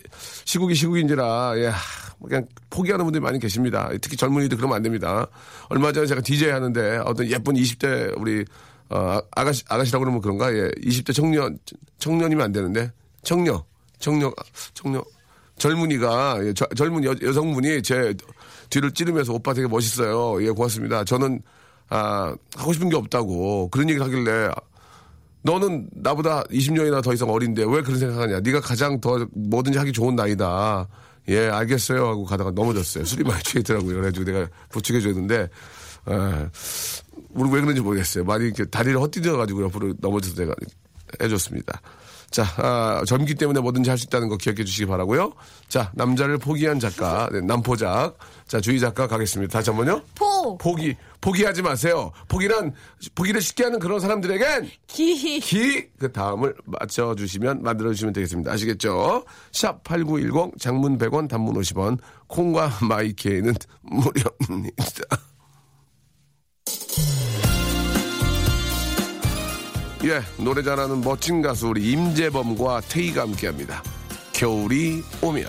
시국이 0.44 0.74
시국인지라, 0.74 1.54
예, 1.56 1.70
그냥 2.22 2.46
포기하는 2.70 3.04
분들이 3.04 3.20
많이 3.22 3.38
계십니다. 3.38 3.90
특히 4.00 4.16
젊은이들 4.16 4.56
그러면 4.56 4.76
안 4.76 4.82
됩니다. 4.82 5.26
얼마 5.68 5.92
전에 5.92 6.06
제가 6.06 6.20
DJ 6.20 6.50
하는데 6.50 6.98
어떤 7.04 7.26
예쁜 7.28 7.54
20대 7.54 8.18
우리, 8.20 8.44
어, 8.90 9.18
아가씨, 9.32 9.64
아가씨라고 9.68 10.04
그러면 10.04 10.20
그런가? 10.20 10.52
예, 10.54 10.70
20대 10.82 11.14
청년, 11.14 11.58
청년이면 11.98 12.44
안 12.44 12.52
되는데, 12.52 12.90
청녀, 13.22 13.64
청녀, 13.98 14.32
청녀, 14.74 15.02
젊은이가, 15.58 16.38
예, 16.46 16.52
저- 16.52 16.66
젊은 16.76 17.04
여, 17.04 17.14
여성분이 17.22 17.82
제 17.82 18.14
뒤를 18.70 18.90
찌르면서 18.92 19.32
오빠 19.32 19.52
되게 19.54 19.66
멋있어요. 19.68 20.42
예, 20.44 20.50
고맙습니다. 20.50 21.04
저는, 21.04 21.40
아, 21.88 22.34
하고 22.56 22.72
싶은 22.72 22.88
게 22.88 22.96
없다고. 22.96 23.68
그런 23.70 23.88
얘기를 23.88 24.04
하길래, 24.04 24.50
너는 25.42 25.88
나보다 25.92 26.42
20년이나 26.44 27.02
더 27.02 27.12
이상 27.12 27.28
어린데 27.28 27.64
왜 27.64 27.82
그런 27.82 27.98
생각하냐? 27.98 28.40
네가 28.40 28.60
가장 28.60 29.00
더 29.00 29.26
뭐든지 29.34 29.78
하기 29.78 29.92
좋은 29.92 30.16
나이다. 30.16 30.88
예, 31.28 31.48
알겠어요. 31.48 32.06
하고 32.06 32.24
가다가 32.24 32.50
넘어졌어요. 32.50 33.04
술이 33.04 33.24
많이 33.24 33.42
취했더라고요. 33.42 33.94
그래가지고 33.94 34.24
내가 34.24 34.48
부축해 34.70 35.00
줬는데, 35.00 35.42
에, 35.42 36.48
우리 37.30 37.50
왜 37.50 37.60
그런지 37.60 37.80
모르겠어요. 37.80 38.24
많이 38.24 38.46
이렇게 38.46 38.64
다리를 38.64 38.98
헛디뎌가지고 39.00 39.64
옆으로 39.64 39.94
넘어져서 40.00 40.34
내가 40.36 40.54
해줬습니다. 41.22 41.80
자, 42.34 42.42
아, 42.56 43.02
젊기 43.06 43.36
때문에 43.36 43.60
뭐든지 43.60 43.90
할 43.90 43.96
수 43.96 44.06
있다는 44.06 44.28
거 44.28 44.36
기억해 44.36 44.64
주시기 44.64 44.86
바라고요 44.86 45.32
자, 45.68 45.92
남자를 45.94 46.36
포기한 46.36 46.80
작가, 46.80 47.28
네, 47.32 47.40
남포작. 47.40 48.18
자, 48.48 48.60
주희 48.60 48.80
작가 48.80 49.06
가겠습니다. 49.06 49.52
다시 49.52 49.70
한 49.70 49.76
번요. 49.76 50.02
포. 50.16 50.58
포기, 50.58 50.96
포기하지 51.20 51.62
마세요. 51.62 52.10
포기란, 52.26 52.72
포기를 53.14 53.40
쉽게 53.40 53.64
하는 53.64 53.78
그런 53.78 54.00
사람들에겐 54.00 54.68
기. 54.88 55.38
기, 55.38 55.86
그 55.96 56.10
다음을 56.10 56.54
맞춰주시면, 56.64 57.62
만들어주시면 57.62 58.12
되겠습니다. 58.12 58.50
아시겠죠? 58.50 59.24
샵 59.52 59.84
8910, 59.84 60.58
장문 60.58 60.98
100원, 60.98 61.28
단문 61.28 61.54
50원, 61.54 61.98
콩과 62.26 62.78
마이케이는 62.82 63.54
무료입니다. 63.82 65.04
예, 70.04 70.20
노래 70.36 70.62
잘하는 70.62 71.00
멋진 71.00 71.40
가수 71.40 71.68
우리 71.68 71.92
임재범과 71.92 72.82
태희가 72.82 73.22
함께 73.22 73.46
합니다. 73.46 73.82
겨울이 74.34 75.02
오면. 75.22 75.46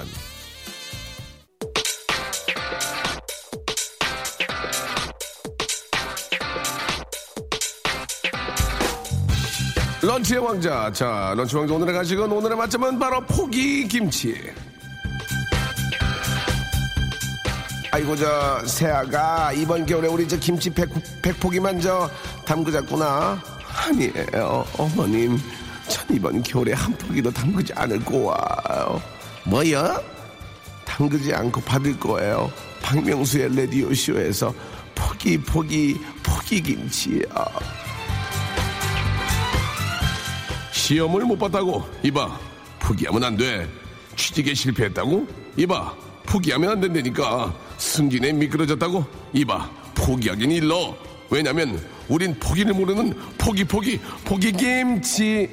런치의 10.01 10.39
왕자. 10.39 10.89
자, 10.93 11.33
런치 11.35 11.57
왕자 11.57 11.74
오늘의 11.74 11.93
간식은 11.93 12.31
오늘의 12.31 12.57
맛점은 12.57 12.97
바로 12.97 13.19
포기 13.25 13.85
김치. 13.89 14.39
아이고 17.91 18.15
저 18.15 18.65
새아가 18.65 19.51
이번 19.51 19.85
겨울에 19.85 20.07
우리 20.07 20.25
저 20.29 20.38
김치 20.38 20.69
백, 20.69 20.89
백포기만 21.21 21.81
저 21.81 22.09
담그자꾸나 22.45 23.54
아니에요. 23.86 24.65
어머님 24.77 25.39
전 25.88 26.06
이번 26.15 26.42
겨울에 26.42 26.74
한 26.74 26.94
포기도 26.98 27.32
담그지 27.32 27.74
않을 27.74 28.04
거예요. 28.06 29.01
뭐요? 29.46 30.01
담그지 30.86 31.34
않고 31.34 31.62
받을 31.62 32.00
거예요. 32.00 32.51
박명수의 32.82 33.56
라디오 33.56 33.94
쇼에서 33.94 34.54
포기 34.94 35.38
포기 35.38 36.00
포기 36.24 36.62
김치요. 36.62 37.22
시험을 40.72 41.22
못 41.25 41.38
봤다고? 41.38 41.84
이봐 42.04 42.39
포기하면 42.80 43.24
안 43.24 43.38
돼. 43.38 43.68
취직에 44.15 44.54
실패했다고? 44.54 45.27
이봐 45.58 45.94
포기하면 46.25 46.72
안 46.72 46.82
된다니까. 46.82 47.54
승진에 47.77 48.34
미끄러졌다고? 48.34 49.06
이봐 49.34 49.70
포기하긴 49.96 50.51
일러 50.51 50.96
왜냐면 51.29 51.82
우린 52.08 52.34
포기를 52.39 52.74
모르는 52.74 53.13
포기 53.38 53.63
포기 53.63 54.00
포기 54.25 54.51
김치 54.51 55.50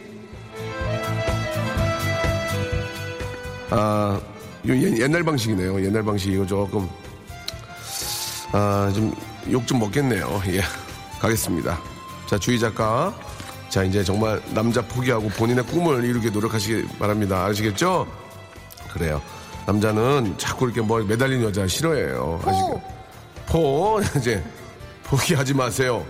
아 3.70 4.20
옛- 4.66 4.98
옛날 5.00 5.22
방식이네요 5.24 5.84
옛날 5.84 6.02
방식 6.02 6.32
이거 6.32 6.46
조금 6.46 6.88
아, 8.54 8.92
좀, 8.94 9.14
욕좀 9.50 9.78
먹겠네요. 9.78 10.42
예. 10.48 10.60
가겠습니다. 11.20 11.80
자, 12.28 12.38
주희 12.38 12.58
작가. 12.60 13.14
자, 13.70 13.82
이제 13.82 14.04
정말 14.04 14.42
남자 14.52 14.82
포기하고 14.82 15.28
본인의 15.30 15.64
꿈을 15.68 16.04
이루게 16.04 16.28
노력하시기 16.28 16.98
바랍니다. 16.98 17.46
아시겠죠? 17.46 18.06
그래요. 18.92 19.22
남자는 19.66 20.34
자꾸 20.36 20.66
이렇게 20.66 20.82
뭐 20.82 21.02
매달린 21.02 21.42
여자 21.42 21.66
싫어해요. 21.66 22.42
아시겠 22.44 22.82
포, 23.46 24.00
이제, 24.18 24.44
포기하지 25.12 25.52
마세요. 25.52 26.06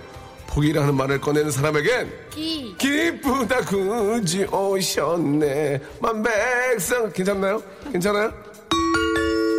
포기라는 0.46 0.94
말을 0.94 1.20
꺼내는 1.20 1.50
사람에겐 1.50 2.08
기. 2.30 2.72
기쁘다 2.78 3.62
구주 3.62 4.44
오셨네 4.44 5.80
만백성 6.00 7.12
괜찮나요? 7.12 7.60
괜찮아요? 7.90 8.32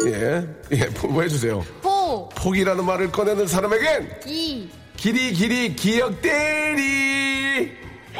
예, 0.05 0.47
예, 0.71 0.85
뭐 1.05 1.21
해주세요. 1.23 1.61
포. 1.81 2.29
포기라는 2.29 2.85
말을 2.85 3.11
꺼내는 3.11 3.45
사람에겐 3.45 4.21
기. 4.21 4.69
길이 4.95 5.33
길이 5.33 5.75
기억되리 5.75 7.71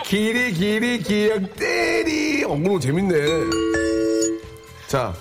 길이 0.03 0.51
길이 0.51 0.99
기억되리 0.99 2.43
어, 2.43 2.49
오늘 2.49 2.81
재밌네 2.81 3.15
자 4.87 5.13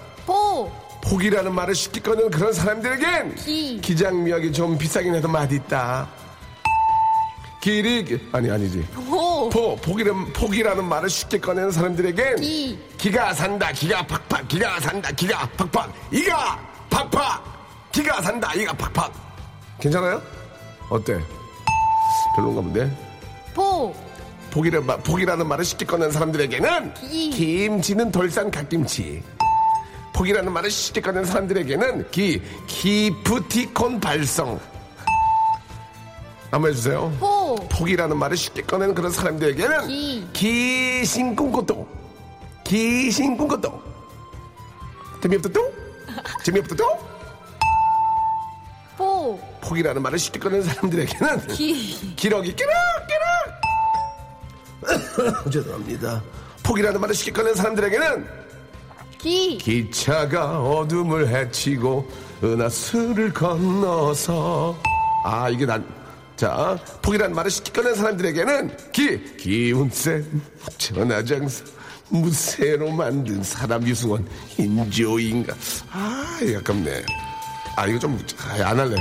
포. 1.13 1.17
포기라는 1.17 1.55
말을 1.55 1.75
쉽게 1.75 2.01
꺼내는 2.01 2.31
그런 2.31 2.53
사람들에겐 2.55 3.35
기. 3.35 3.79
기장미역이 3.83 4.51
좀 4.53 4.79
비싸긴 4.79 5.15
해도 5.15 5.29
맛있다 5.29 6.09
길이 7.61 8.03
기- 8.05 8.29
아니 8.33 8.51
아니지 8.51 8.81
포. 8.95 9.49
포 9.51 9.77
포기라는 9.77 10.33
포기라는 10.33 10.85
말을 10.85 11.11
쉽게 11.11 11.39
꺼내는 11.39 11.71
사람들에겐 11.71 12.37
기. 12.37 12.79
기가 12.97 13.35
산다 13.35 13.71
기가 13.73 14.07
팍팍 14.07 14.49
기가 14.49 14.81
산다 14.81 15.11
기가 15.13 15.47
팍팍 15.57 15.93
이가 16.13 16.59
팍팍 16.91 17.93
기가 17.93 18.21
산다 18.23 18.55
이가 18.55 18.73
팍팍 18.73 19.13
괜찮아요? 19.81 20.23
어때? 20.89 21.21
별론가 22.37 22.61
본데 22.63 22.91
포. 23.55 23.95
포기라, 24.51 24.81
마- 24.83 24.97
포기라는 24.99 25.47
말을 25.47 25.65
쉽게 25.65 25.85
꺼내는 25.87 26.11
사람들에게는 26.13 26.95
기. 26.95 27.31
김치는 27.31 28.11
돌산 28.13 28.51
갓김치 28.51 29.23
포기라는 30.15 30.53
말을 30.53 30.71
쉽게 30.71 31.01
꺼내는 31.01 31.25
사람들에게는 31.27 32.11
기 32.11 32.43
기프티콘 32.67 34.01
발성 34.01 34.61
한번 36.51 36.71
해주세요 36.71 37.11
포. 37.19 37.57
포기라는 37.71 38.17
말을 38.19 38.37
쉽게 38.37 38.63
꺼내는 38.63 38.95
그런 38.95 39.11
사람들에게는 39.11 39.87
기. 39.89 40.27
기싱 40.33 41.35
꿍꼬또 41.35 41.89
기신 42.65 43.37
꿈꽃도 43.39 43.83
재미없다 45.23 45.49
또? 45.51 45.73
재미없다 46.45 46.75
또? 46.77 46.99
포. 48.99 49.41
포기라는 49.63 50.03
말을 50.03 50.19
쉽게 50.19 50.39
꺼내는 50.41 50.65
사람들에게는 50.65 51.47
기. 51.49 52.15
기러기 52.17 52.55
끼럭 52.55 52.75
끼럭 53.09 53.23
죄송합니다 55.53 56.23
포기라는 56.63 57.01
말을 57.01 57.15
쉽게 57.15 57.33
꺼내는 57.33 57.55
사람들에게는 57.57 58.42
기. 59.23 59.57
기차가 59.57 60.61
어둠을 60.61 61.29
헤치고 61.29 62.11
은하수를 62.43 63.33
건너서. 63.33 64.77
아 65.25 65.49
이게 65.49 65.65
난 65.65 65.87
자, 66.35 66.77
포기라는 67.03 67.37
말을 67.37 67.51
쉽게 67.53 67.71
꺼낸 67.71 67.95
사람들에게는 67.95 68.77
기, 68.91 69.37
기운센 69.37 70.43
전화장사 70.77 71.65
무쇠로 72.09 72.91
만든 72.91 73.45
사람 73.45 73.87
유승원 73.87 74.27
인조인가. 74.59 75.55
아 75.93 76.41
아깝네. 76.59 77.05
아 77.77 77.87
이거 77.87 77.99
좀안 78.01 78.81
할래. 78.81 78.97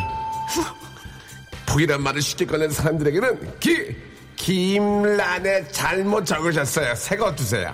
포기란 1.66 2.04
말을 2.04 2.22
쉽게 2.22 2.46
꺼낸 2.46 2.70
사람들에게는 2.70 3.60
기 3.60 3.96
김란에 4.36 5.68
잘못 5.70 6.26
적으셨어요. 6.26 6.94
새거 6.94 7.36
주세요 7.36 7.74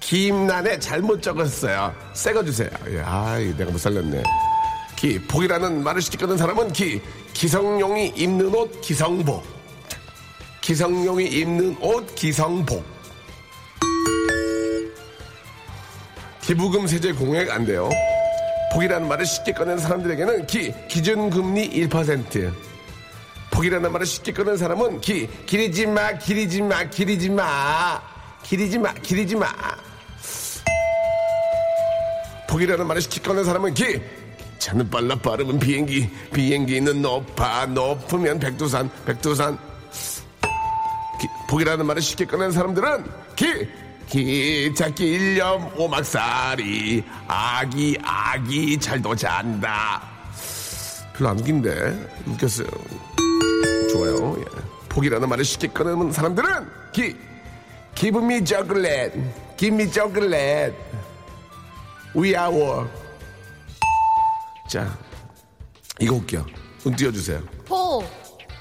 김란에 0.00 0.78
잘못 0.78 1.22
적었어요. 1.22 1.94
새거 2.14 2.44
주세요. 2.44 2.70
예, 2.88 3.00
아 3.04 3.38
내가 3.56 3.70
못 3.70 3.78
살렸네. 3.78 4.22
기 4.96 5.20
포기라는 5.20 5.84
말을 5.84 6.02
쉽게 6.02 6.18
꺼낸 6.18 6.36
사람은 6.36 6.72
기 6.72 7.00
기성용이 7.32 8.14
입는 8.16 8.54
옷 8.54 8.80
기성복. 8.80 9.44
기성용이 10.60 11.26
입는 11.26 11.76
옷 11.80 12.14
기성복. 12.14 12.84
기부금 16.42 16.86
세제 16.86 17.12
공액 17.12 17.50
안 17.50 17.64
돼요. 17.64 17.88
포기라는 18.72 19.06
말을 19.08 19.24
쉽게 19.26 19.52
꺼낸 19.52 19.78
사람들에게는 19.78 20.46
기 20.46 20.72
기준금리 20.88 21.88
1% 21.88 22.52
포기라는 23.50 23.92
말을 23.92 24.06
쉽게 24.06 24.32
꺼낸 24.32 24.56
사람은 24.56 25.00
기 25.00 25.28
기리지 25.46 25.86
마 25.86 26.12
기리지 26.12 26.62
마 26.62 26.84
기리지 26.84 27.30
마 27.30 28.00
기리지 28.42 28.78
마, 28.78 28.92
기리지 28.94 29.36
마. 29.36 29.46
포기라는 32.48 32.86
말을 32.86 33.02
시키 33.02 33.20
꺼낸 33.20 33.44
사람은 33.44 33.74
기. 33.74 34.00
차는 34.58 34.90
빨라 34.90 35.14
빠르면 35.16 35.58
비행기, 35.58 36.10
비행기는 36.32 37.00
높아 37.00 37.66
높으면 37.66 38.38
백두산, 38.38 38.90
백두산. 39.06 39.56
기, 41.20 41.28
포기라는 41.48 41.86
말을 41.86 42.02
쉽게 42.02 42.26
꺼낸 42.26 42.50
사람들은 42.50 43.04
기. 43.36 43.68
기차 44.10 44.90
길렴 44.90 45.70
오막살이 45.78 47.04
아기 47.28 47.96
아기 48.02 48.76
잘도 48.76 49.14
잔다. 49.14 50.02
별로 51.14 51.30
안 51.30 51.38
웃긴데 51.38 52.22
웃겼어요. 52.26 52.66
좋아요. 53.92 54.36
예. 54.40 54.44
포기라는 54.88 55.28
말을 55.28 55.44
쉽게 55.44 55.68
꺼내는 55.68 56.10
사람들은 56.10 56.66
기 56.92 57.14
Give 58.00 58.16
me 58.16 58.42
chocolate. 58.42 59.12
Give 59.58 59.74
me 59.74 59.92
chocolate. 59.92 60.74
We 62.16 62.34
are 62.34 62.50
war. 62.50 62.88
자, 64.70 64.98
이거 65.98 66.14
웃겨. 66.14 66.46
눈 66.82 66.96
띄워주세요. 66.96 67.42
포, 67.66 68.02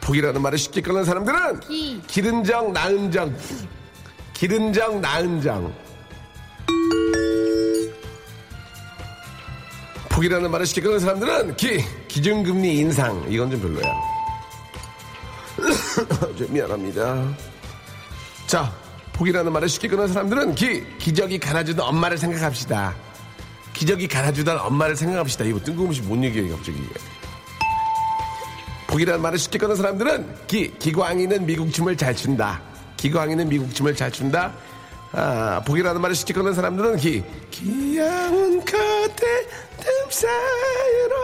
포기라는 0.01 0.41
말을 0.41 0.57
쉽게 0.57 0.81
꺼내는 0.81 1.05
사람들은 1.05 1.61
기, 1.61 2.01
기른정, 2.05 2.73
나은정. 2.73 3.33
기른정, 4.33 4.99
나은정. 4.99 5.73
포기라는 10.09 10.51
말을 10.51 10.65
쉽게 10.65 10.81
꺼내는 10.81 10.99
사람들은 10.99 11.55
기, 11.55 11.81
기준금리 12.09 12.77
인상. 12.79 13.25
이건 13.29 13.51
좀 13.51 13.61
별로야. 13.61 13.95
좀 16.37 16.53
미안합니다. 16.53 17.23
자, 18.45 18.69
포기라는 19.19 19.51
말을 19.51 19.67
쉽게 19.67 19.89
꺼내는 19.89 20.13
사람들은 20.13 20.55
기, 20.55 20.81
기저귀 20.97 21.39
갈아주던 21.39 21.85
엄마를 21.85 22.17
생각합시다. 22.17 22.95
기저귀 23.73 24.07
갈아주던 24.07 24.57
엄마를 24.57 24.95
생각합시다. 24.95 25.43
이거 25.43 25.59
뜬금없이 25.59 26.01
뭔 26.03 26.23
얘기예요, 26.23 26.55
갑자기. 26.55 26.81
포기라는 28.87 29.21
말을 29.21 29.37
쉽게 29.37 29.59
꺼낸 29.59 29.75
사람들은 29.75 30.47
기, 30.47 30.73
기광이는 30.79 31.45
미국 31.45 31.69
춤을 31.69 31.97
잘 31.97 32.15
춘다. 32.15 32.61
기광이는 32.95 33.49
미국 33.49 33.75
춤을 33.75 33.93
잘 33.93 34.09
춘다. 34.09 34.53
아, 35.11 35.61
포기라는 35.65 35.99
말을 35.99 36.15
쉽게 36.15 36.33
꺼낸 36.33 36.53
사람들은 36.53 36.95
기, 36.95 37.21
귀여운 37.51 38.63
그대 38.63 39.47
틈 39.81 39.91
사이로. 40.09 41.15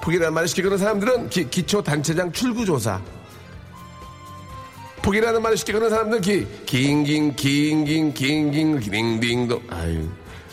포기라는 0.00 0.32
말을 0.32 0.46
쉽게 0.46 0.62
꺼낸 0.62 0.78
사람들은 0.78 1.28
기, 1.28 1.50
기초 1.50 1.82
단체장 1.82 2.30
출구조사. 2.30 3.00
포기라는 5.08 5.40
말을 5.40 5.56
쉽게 5.56 5.72
꺼낸 5.72 5.88
사람들은 5.88 6.20
기, 6.20 6.46
긴긴, 6.66 7.34
긴긴, 7.34 8.12
긴긴, 8.12 8.78
기딩딩도. 8.78 9.62
아유. 9.70 10.06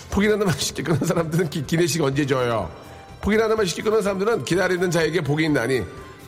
포기라는 0.09 0.45
말을 0.45 0.57
쉽게 0.57 0.81
꺼낸 0.81 1.01
사람들은 1.03 1.49
기, 1.49 1.65
기내식 1.65 2.01
언제 2.01 2.25
줘요? 2.25 2.71
포기라는 3.19 3.57
말 3.57 3.65
쉽게 3.67 3.83
꺼낸 3.83 4.01
사람들은 4.01 4.45
기다리는 4.45 4.89
자에게 4.89 5.19
복이 5.21 5.43
있나니 5.43 5.81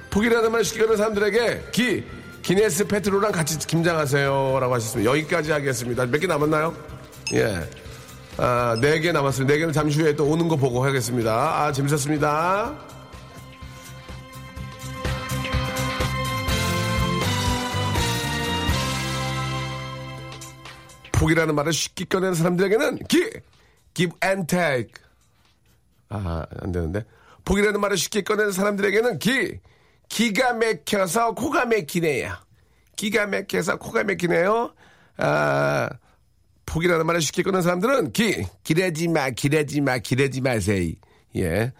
포기라는 0.09 0.51
말 0.51 0.65
쉽게 0.65 0.81
꺼낸 0.83 0.97
사람들에게 0.97 1.67
기 1.71 2.03
기네스 2.41 2.87
페트로랑 2.87 3.31
같이 3.31 3.57
김장하세요 3.59 4.57
라고 4.59 4.73
하셨습니다 4.73 5.09
여기까지 5.11 5.51
하겠습니다 5.51 6.05
몇 6.05 6.19
개 6.19 6.27
남았나요? 6.27 6.75
예. 7.33 7.65
아, 8.35 8.75
네 8.81 8.99
개 8.99 9.13
남았습니다. 9.13 9.53
네 9.53 9.59
개는 9.59 9.71
잠시 9.73 10.01
후에 10.01 10.13
또 10.17 10.25
오는 10.25 10.47
거 10.49 10.57
보고 10.57 10.83
하겠습니다. 10.83 11.31
아, 11.63 11.71
재밌었습니다. 11.71 12.73
포기라는 21.17 21.55
말을 21.55 21.73
쉽게 21.73 22.05
꺼내는 22.05 22.35
사람들에게는 22.35 22.99
기, 23.07 23.29
give 23.95 24.15
and 24.23 24.45
take. 24.47 24.93
아, 26.09 26.45
안 26.61 26.71
되는데. 26.71 27.03
포기라는 27.43 27.81
말을 27.81 27.97
쉽게 27.97 28.21
꺼내는 28.21 28.51
사람들에게는 28.51 29.19
기, 29.19 29.59
기가 30.09 30.53
막혀서 30.53 31.33
코가 31.33 31.65
막히네요. 31.65 32.33
기가 32.95 33.25
막혀서 33.25 33.77
코가 33.77 34.03
막히네요. 34.03 34.73
아, 35.17 35.89
포기라는 36.67 37.05
말을 37.05 37.21
쉽게 37.21 37.41
꺼내는 37.41 37.63
사람들은 37.63 38.11
기, 38.11 38.45
기대지 38.63 39.07
마, 39.07 39.31
기대지 39.31 39.81
마, 39.81 39.97
기대지 39.97 40.41
마세요. 40.41 40.93
예. 41.35 41.73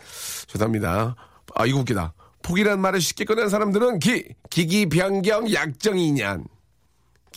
죄송합니다. 0.47 1.15
아, 1.53 1.65
이거 1.65 1.79
웃기다. 1.79 2.13
포기라는 2.41 2.79
말을 2.79 3.01
쉽게 3.01 3.25
꺼내는 3.25 3.49
사람들은 3.49 3.99
기, 3.99 4.29
기기 4.49 4.87
변경 4.87 5.51
약정인연. 5.51 6.56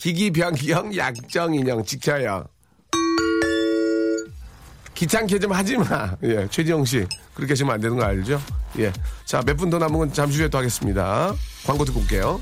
기기 0.01 0.31
변경 0.31 0.95
약정인형 0.97 1.85
지켜요. 1.85 2.43
귀찮게 4.95 5.37
좀 5.37 5.51
하지 5.51 5.77
마. 5.77 6.17
예, 6.23 6.47
최지영 6.49 6.85
씨. 6.85 7.05
그렇게 7.35 7.51
하시면 7.51 7.75
안 7.75 7.79
되는 7.79 7.95
거 7.95 8.03
알죠? 8.03 8.41
예. 8.79 8.91
자, 9.25 9.43
몇 9.45 9.55
분 9.57 9.69
더 9.69 9.77
남은 9.77 9.99
건 9.99 10.11
잠시 10.11 10.39
후에 10.39 10.47
또 10.47 10.57
하겠습니다. 10.57 11.31
광고 11.67 11.85
듣고 11.85 11.99
올게요. 11.99 12.41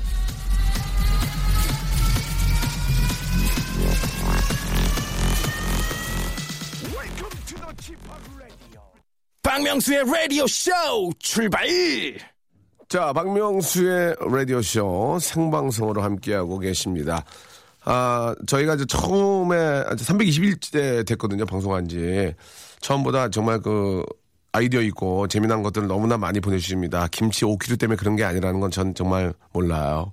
박명수의 9.42 10.04
라디오 10.06 10.46
쇼 10.46 10.70
출발! 11.18 11.66
자, 12.88 13.12
박명수의 13.12 14.16
라디오 14.32 14.60
쇼 14.62 15.18
생방송으로 15.20 16.02
함께하고 16.02 16.58
계십니다. 16.58 17.24
아, 17.84 18.34
저희가 18.46 18.74
이제 18.74 18.84
처음에 18.86 19.56
321째 19.84 21.06
됐거든요, 21.06 21.46
방송한 21.46 21.88
지. 21.88 22.34
처음보다 22.80 23.30
정말 23.30 23.60
그 23.60 24.04
아이디어 24.52 24.80
있고 24.82 25.28
재미난 25.28 25.62
것들을 25.62 25.86
너무나 25.88 26.16
많이 26.16 26.40
보내주십니다. 26.40 27.06
김치 27.10 27.44
5kg 27.44 27.78
때문에 27.78 27.96
그런 27.96 28.16
게 28.16 28.24
아니라는 28.24 28.60
건 28.60 28.70
전 28.70 28.94
정말 28.94 29.32
몰라요. 29.52 30.12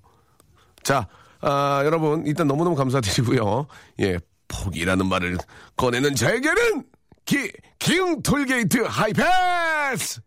자, 0.84 1.08
아, 1.42 1.82
여러분, 1.86 2.26
일단 2.26 2.48
너무너무 2.48 2.76
감사드리고요. 2.76 3.68
예, 4.02 4.18
포기라는 4.48 5.08
말을 5.08 5.38
꺼내는 5.76 6.16
저에게는 6.16 6.84
기, 7.26 7.52
기흥 7.80 8.22
톨게이트 8.22 8.80
하이패스! 8.88 10.22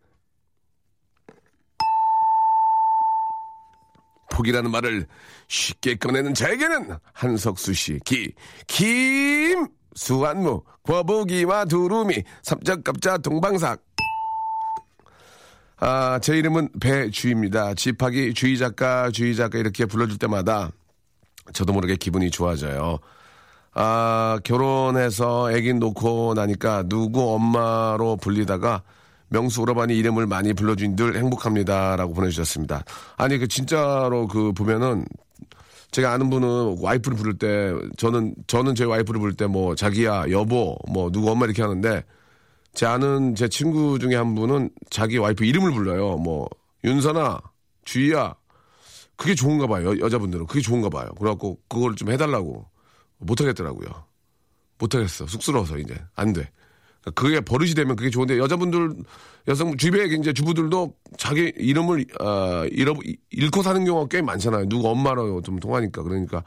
포기라는 4.31 4.71
말을 4.71 5.05
쉽게 5.47 5.95
꺼내는 5.95 6.33
자에게는 6.33 6.95
한석수 7.13 7.73
씨, 7.73 7.99
기, 8.05 8.33
김, 8.65 9.67
수완무, 9.93 10.63
거북이와 10.83 11.65
두루미, 11.65 12.23
삼적갑자 12.41 13.19
동방삭. 13.19 13.79
아, 15.83 16.19
제 16.21 16.37
이름은 16.37 16.69
배주입니다. 16.79 17.73
집하기 17.73 18.33
주희 18.33 18.57
작가, 18.57 19.11
주희 19.11 19.35
작가 19.35 19.57
이렇게 19.57 19.85
불러줄 19.85 20.17
때마다 20.17 20.71
저도 21.53 21.73
모르게 21.73 21.95
기분이 21.95 22.31
좋아져요. 22.31 22.99
아, 23.73 24.39
결혼해서 24.43 25.51
애기 25.51 25.73
놓고 25.73 26.33
나니까 26.35 26.83
누구 26.87 27.33
엄마로 27.33 28.17
불리다가 28.17 28.83
명수 29.31 29.61
오라바니 29.61 29.97
이름을 29.97 30.27
많이 30.27 30.53
불러주니 30.53 30.95
늘 30.95 31.15
행복합니다라고 31.15 32.13
보내주셨습니다. 32.13 32.83
아니 33.17 33.37
그 33.37 33.47
진짜로 33.47 34.27
그 34.27 34.51
보면은 34.51 35.05
제가 35.91 36.11
아는 36.11 36.29
분은 36.29 36.77
와이프를 36.81 37.17
부를 37.17 37.37
때 37.37 37.73
저는 37.97 38.35
저는 38.47 38.75
제 38.75 38.83
와이프를 38.83 39.19
부를 39.19 39.33
때 39.33 39.47
뭐 39.47 39.73
자기야 39.75 40.29
여보 40.31 40.77
뭐 40.89 41.09
누구 41.11 41.31
엄마 41.31 41.45
이렇게 41.45 41.61
하는데 41.61 42.03
제 42.73 42.85
아는 42.85 43.35
제 43.35 43.47
친구 43.47 43.99
중에 43.99 44.15
한 44.15 44.35
분은 44.35 44.69
자기 44.89 45.17
와이프 45.17 45.43
이름을 45.45 45.71
불러요. 45.71 46.17
뭐 46.17 46.49
윤선아 46.83 47.39
주희야 47.85 48.35
그게 49.15 49.33
좋은가 49.35 49.67
봐요. 49.67 49.97
여, 49.99 50.09
자분들은 50.09 50.45
그게 50.47 50.61
좋은가 50.61 50.89
봐요. 50.89 51.09
그래갖고 51.17 51.59
그걸 51.69 51.95
좀 51.95 52.11
해달라고 52.11 52.65
못하겠더라고요. 53.19 53.87
못하겠어. 54.77 55.27
쑥스러워서 55.27 55.77
이제 55.77 55.95
안 56.15 56.33
돼. 56.33 56.49
그게 57.15 57.41
버릇이 57.41 57.73
되면 57.73 57.95
그게 57.95 58.09
좋은데 58.09 58.37
여자분들 58.37 58.91
여성 59.47 59.75
주변에 59.75 60.05
이제 60.15 60.33
주부들도 60.33 60.93
자기 61.17 61.51
이름을 61.57 62.05
어, 62.19 62.65
잃어 62.71 62.93
잃고 63.31 63.63
사는 63.63 63.83
경우가 63.83 64.07
꽤 64.09 64.21
많잖아요. 64.21 64.69
누구 64.69 64.87
엄마로 64.89 65.41
좀 65.41 65.59
통하니까. 65.59 66.03
그러니까 66.03 66.43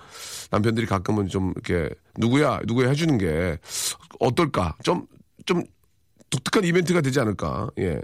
남편들이 0.53 0.87
가끔은 0.87 1.27
좀 1.29 1.53
이렇게 1.57 1.93
누구야 2.19 2.61
누구야 2.67 2.89
해주는 2.91 3.19
게 3.19 3.59
어떨까? 4.21 4.77
좀좀 4.85 5.65
독특한 6.31 6.65
이벤트가 6.65 7.01
되지 7.01 7.19
않을까? 7.21 7.71
예. 7.79 8.01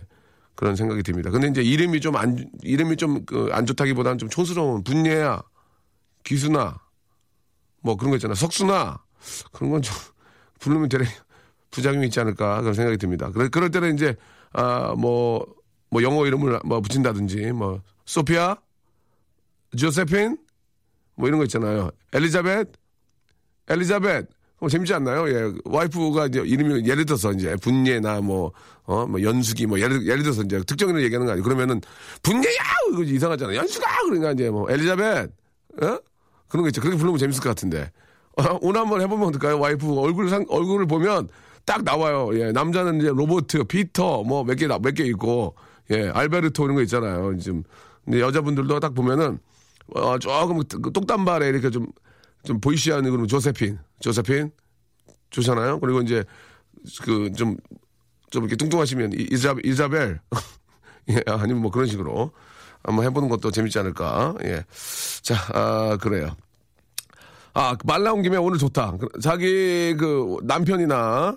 그런 0.57 0.77
생각이 0.77 1.03
듭니다. 1.03 1.31
근데 1.31 1.49
이제 1.49 1.63
이름이 1.63 2.01
좀 2.01 2.17
안 2.17 2.37
이름이 2.63 2.97
좀안 2.97 3.65
좋다기보다는 3.65 4.19
좀 4.19 4.29
촌스러운 4.29 4.83
분예야 4.85 5.41
기수나 6.25 6.79
뭐 7.83 7.97
그런 7.97 8.11
거 8.11 8.17
있잖아 8.17 8.35
석수나 8.35 9.03
그런 9.53 9.71
건 9.71 9.81
좀 9.83 9.95
부르면 10.61 10.89
되레 10.91 11.07
부작용이 11.71 12.07
있지 12.07 12.21
않을까 12.21 12.61
그런 12.61 12.75
생각이 12.75 12.97
듭니다. 12.97 13.31
그럴, 13.31 13.49
그럴 13.49 13.71
때는 13.71 13.95
이제 13.95 14.17
아뭐뭐 14.53 15.47
뭐 15.91 16.03
영어 16.03 16.27
이름을 16.27 16.61
뭐 16.65 16.81
붙인다든지 16.81 17.53
뭐 17.53 17.81
소피아, 18.05 18.57
조세핀 19.77 20.39
뭐 21.15 21.29
이런 21.29 21.39
거 21.39 21.45
있잖아요. 21.45 21.91
엘리자벳, 22.13 22.69
엘리자벳. 23.69 24.27
어, 24.61 24.69
재밌지 24.69 24.93
않나요? 24.93 25.27
예. 25.31 25.53
와이프가 25.65 26.27
이제 26.27 26.41
이름이 26.41 26.87
예를 26.87 27.07
들어서 27.07 27.33
이제 27.33 27.57
분예나 27.57 28.21
뭐, 28.21 28.53
어, 28.85 29.07
뭐 29.07 29.23
연숙이 29.23 29.65
뭐 29.65 29.81
예를, 29.81 30.07
예를 30.07 30.23
들어서 30.23 30.43
이제 30.43 30.61
특정 30.67 30.91
이름 30.91 31.01
얘기하는 31.01 31.27
거 31.27 31.33
아니고 31.33 31.45
그러면은 31.45 31.81
분예야! 32.23 32.61
이거 32.93 33.03
이상하잖아. 33.03 33.55
연숙아! 33.55 33.87
그러니까 34.05 34.33
이제 34.33 34.51
뭐 34.51 34.71
엘리자벳. 34.71 35.31
어? 35.83 35.99
그런 36.49 36.63
거 36.63 36.69
있죠. 36.69 36.83
그렇게 36.83 36.99
부르면 36.99 37.19
재밌을 37.19 37.43
것 37.43 37.49
같은데. 37.49 37.91
어, 38.37 38.59
오늘 38.61 38.83
한번 38.83 39.01
해보면 39.01 39.29
어떨까요? 39.29 39.59
와이프 39.59 39.99
얼굴 39.99 40.29
상, 40.29 40.45
얼굴을 40.49 40.87
보면 40.87 41.29
딱 41.71 41.85
나와요. 41.85 42.31
예. 42.35 42.51
남자는 42.51 42.99
이제 43.01 43.11
로버트, 43.13 43.63
피터 43.65 44.25
뭐 44.25 44.43
몇 44.43 44.57
개, 44.57 44.67
몇 44.67 44.83
개 44.93 45.05
있고, 45.05 45.55
예. 45.93 46.09
알베르토 46.09 46.65
이런 46.65 46.75
거 46.75 46.83
있잖아요. 46.83 47.39
지금. 47.39 47.63
근데 48.05 48.21
여자분들도 48.21 48.81
딱 48.81 48.93
보면은 48.93 49.39
어, 49.95 50.19
조금 50.19 50.61
똑단발에 50.93 51.49
이렇게 51.49 51.71
좀, 51.71 51.87
좀 52.45 52.61
보이시하는 52.61 53.09
그런 53.13 53.29
조세핀, 53.29 53.79
조세핀, 54.01 54.51
좋잖아요. 55.31 55.79
그리고 55.79 56.01
이제 56.01 56.25
그 57.03 57.31
좀, 57.37 57.57
좀 58.31 58.43
이렇게 58.45 58.57
뚱뚱하시면 58.57 59.13
이- 59.13 59.29
이자, 59.31 59.55
이자벨, 59.65 60.21
예, 61.11 61.23
아니면 61.27 61.63
뭐 61.63 61.71
그런 61.71 61.87
식으로 61.87 62.33
한번 62.83 63.05
해보는 63.05 63.29
것도 63.29 63.53
재밌지 63.53 63.79
않을까. 63.79 64.35
예. 64.45 64.65
자, 65.23 65.37
아, 65.55 65.97
그래요. 66.01 66.35
아, 67.55 67.77
말 67.85 68.03
나온 68.03 68.23
김에 68.23 68.37
오늘 68.39 68.59
좋다. 68.59 68.97
그- 68.99 69.21
자기 69.21 69.95
그 69.99 70.37
남편이나 70.43 71.37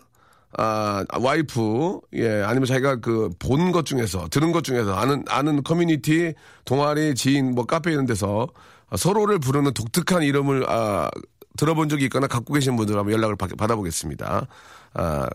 아, 0.58 1.04
와이프, 1.20 2.00
예, 2.14 2.44
아니면 2.44 2.66
자기가 2.66 2.98
그 2.98 3.30
본 3.40 3.72
것 3.72 3.86
중에서, 3.86 4.28
들은 4.30 4.52
것 4.52 4.64
중에서, 4.64 4.94
아는, 4.96 5.24
아는 5.28 5.64
커뮤니티, 5.64 6.34
동아리, 6.66 7.16
지인, 7.16 7.56
뭐 7.56 7.66
카페 7.66 7.92
이런 7.92 8.06
데서 8.06 8.48
서로를 8.96 9.40
부르는 9.40 9.74
독특한 9.74 10.22
이름을, 10.24 10.70
아, 10.70 11.10
들어본 11.58 11.90
적이 11.90 12.06
있거나 12.06 12.28
갖고 12.28 12.54
계신 12.54 12.76
분들 12.76 12.98
한번 12.98 13.14
연락을 13.14 13.36
받, 13.36 13.50
받아보겠습니다. 13.58 14.48
아, 14.94 15.28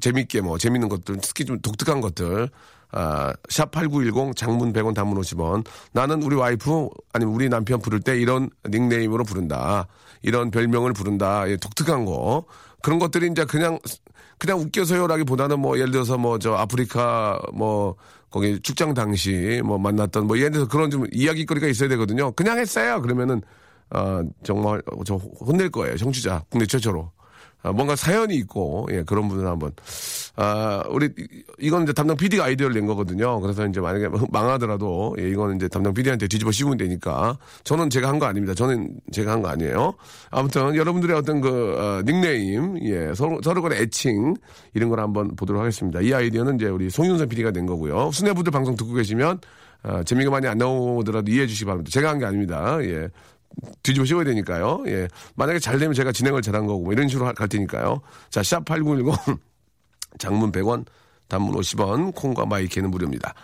재밌게 0.00 0.40
뭐 0.40 0.58
재밌는 0.58 0.88
것들 0.88 1.18
특히 1.22 1.44
좀 1.44 1.60
독특한 1.60 2.00
것들. 2.00 2.48
아, 2.92 3.32
샵8910 3.48 4.34
장문 4.36 4.72
100원 4.72 4.94
단문 4.94 5.20
50원. 5.20 5.64
나는 5.92 6.22
우리 6.22 6.36
와이프 6.36 6.88
아니면 7.12 7.34
우리 7.34 7.48
남편 7.48 7.80
부를 7.80 8.00
때 8.00 8.18
이런 8.18 8.48
닉네임으로 8.68 9.24
부른다. 9.24 9.86
이런 10.22 10.50
별명을 10.50 10.92
부른다. 10.92 11.48
예, 11.48 11.56
독특한 11.56 12.04
거. 12.04 12.44
그런 12.82 12.98
것들이 12.98 13.28
이제 13.30 13.44
그냥 13.44 13.78
그냥 14.38 14.58
웃겨서요라기보다는 14.60 15.58
뭐 15.60 15.78
예를 15.78 15.90
들어서 15.90 16.18
뭐 16.18 16.38
저 16.38 16.52
아프리카 16.54 17.40
뭐 17.54 17.96
거기 18.30 18.60
출장 18.60 18.92
당시 18.94 19.62
뭐 19.64 19.78
만났던 19.78 20.26
뭐 20.26 20.36
예를 20.38 20.50
들어서 20.50 20.68
그런 20.68 20.90
좀 20.90 21.06
이야기거리가 21.12 21.66
있어야 21.68 21.88
되거든요. 21.90 22.32
그냥 22.32 22.58
했어요. 22.58 23.00
그러면은 23.00 23.40
아 23.90 24.22
정말 24.42 24.82
저 25.04 25.14
혼낼 25.14 25.70
거예요. 25.70 25.96
청취자 25.96 26.44
국내 26.50 26.66
최초로. 26.66 27.10
아, 27.15 27.15
뭔가 27.62 27.96
사연이 27.96 28.36
있고 28.36 28.86
예, 28.92 29.02
그런 29.02 29.26
분들 29.28 29.46
한번 29.46 29.72
아 30.36 30.82
우리 30.88 31.06
이- 31.18 31.42
이건 31.58 31.82
이제 31.84 31.92
담당 31.92 32.16
PD가 32.16 32.44
아이디어를 32.44 32.74
낸 32.74 32.86
거거든요. 32.86 33.40
그래서 33.40 33.66
이제 33.66 33.80
만약에 33.80 34.08
망하더라도 34.30 35.16
예, 35.18 35.28
이거는 35.30 35.56
이제 35.56 35.66
담당 35.68 35.92
PD한테 35.94 36.28
뒤집어 36.28 36.52
씌우면 36.52 36.76
되니까 36.78 37.36
저는 37.64 37.90
제가 37.90 38.08
한 38.08 38.18
거 38.18 38.26
아닙니다. 38.26 38.54
저는 38.54 38.90
제가 39.12 39.32
한 39.32 39.42
거 39.42 39.48
아니에요. 39.48 39.94
아무튼 40.30 40.76
여러분들의 40.76 41.16
어떤 41.16 41.40
그 41.40 41.76
어, 41.76 42.02
닉네임 42.04 42.78
예, 42.84 43.12
서로 43.14 43.40
서로 43.42 43.62
간의 43.62 43.80
애칭 43.80 44.34
이런 44.74 44.88
걸 44.88 45.00
한번 45.00 45.34
보도록 45.34 45.60
하겠습니다. 45.60 46.00
이 46.02 46.12
아이디어는 46.14 46.56
이제 46.56 46.66
우리 46.66 46.88
송윤선 46.90 47.28
PD가 47.28 47.50
낸 47.50 47.66
거고요. 47.66 48.10
수뇌부들 48.12 48.52
방송 48.52 48.76
듣고 48.76 48.92
계시면 48.94 49.40
아, 49.82 50.02
재미가 50.02 50.30
많이 50.30 50.46
안 50.48 50.58
나오더라도 50.58 51.30
이해해 51.30 51.46
주시기 51.46 51.64
바랍니다. 51.64 51.90
제가 51.92 52.10
한 52.10 52.18
게 52.18 52.24
아닙니다. 52.26 52.78
예. 52.82 53.08
뒤집어 53.82 54.04
씌워야 54.04 54.24
되니까요. 54.24 54.84
예. 54.88 55.08
만약에 55.34 55.58
잘 55.58 55.78
되면 55.78 55.94
제가 55.94 56.12
진행을 56.12 56.42
잘한 56.42 56.66
거고, 56.66 56.82
뭐 56.84 56.92
이런 56.92 57.08
식으로 57.08 57.26
할- 57.26 57.34
갈 57.34 57.48
테니까요. 57.48 58.00
자, 58.30 58.42
샵 58.42 58.64
8910, 58.64 59.14
장문 60.18 60.52
100원, 60.52 60.84
단문 61.28 61.54
50원, 61.54 62.14
콩과 62.14 62.46
마이K는 62.46 62.90
무료입니다. 62.90 63.34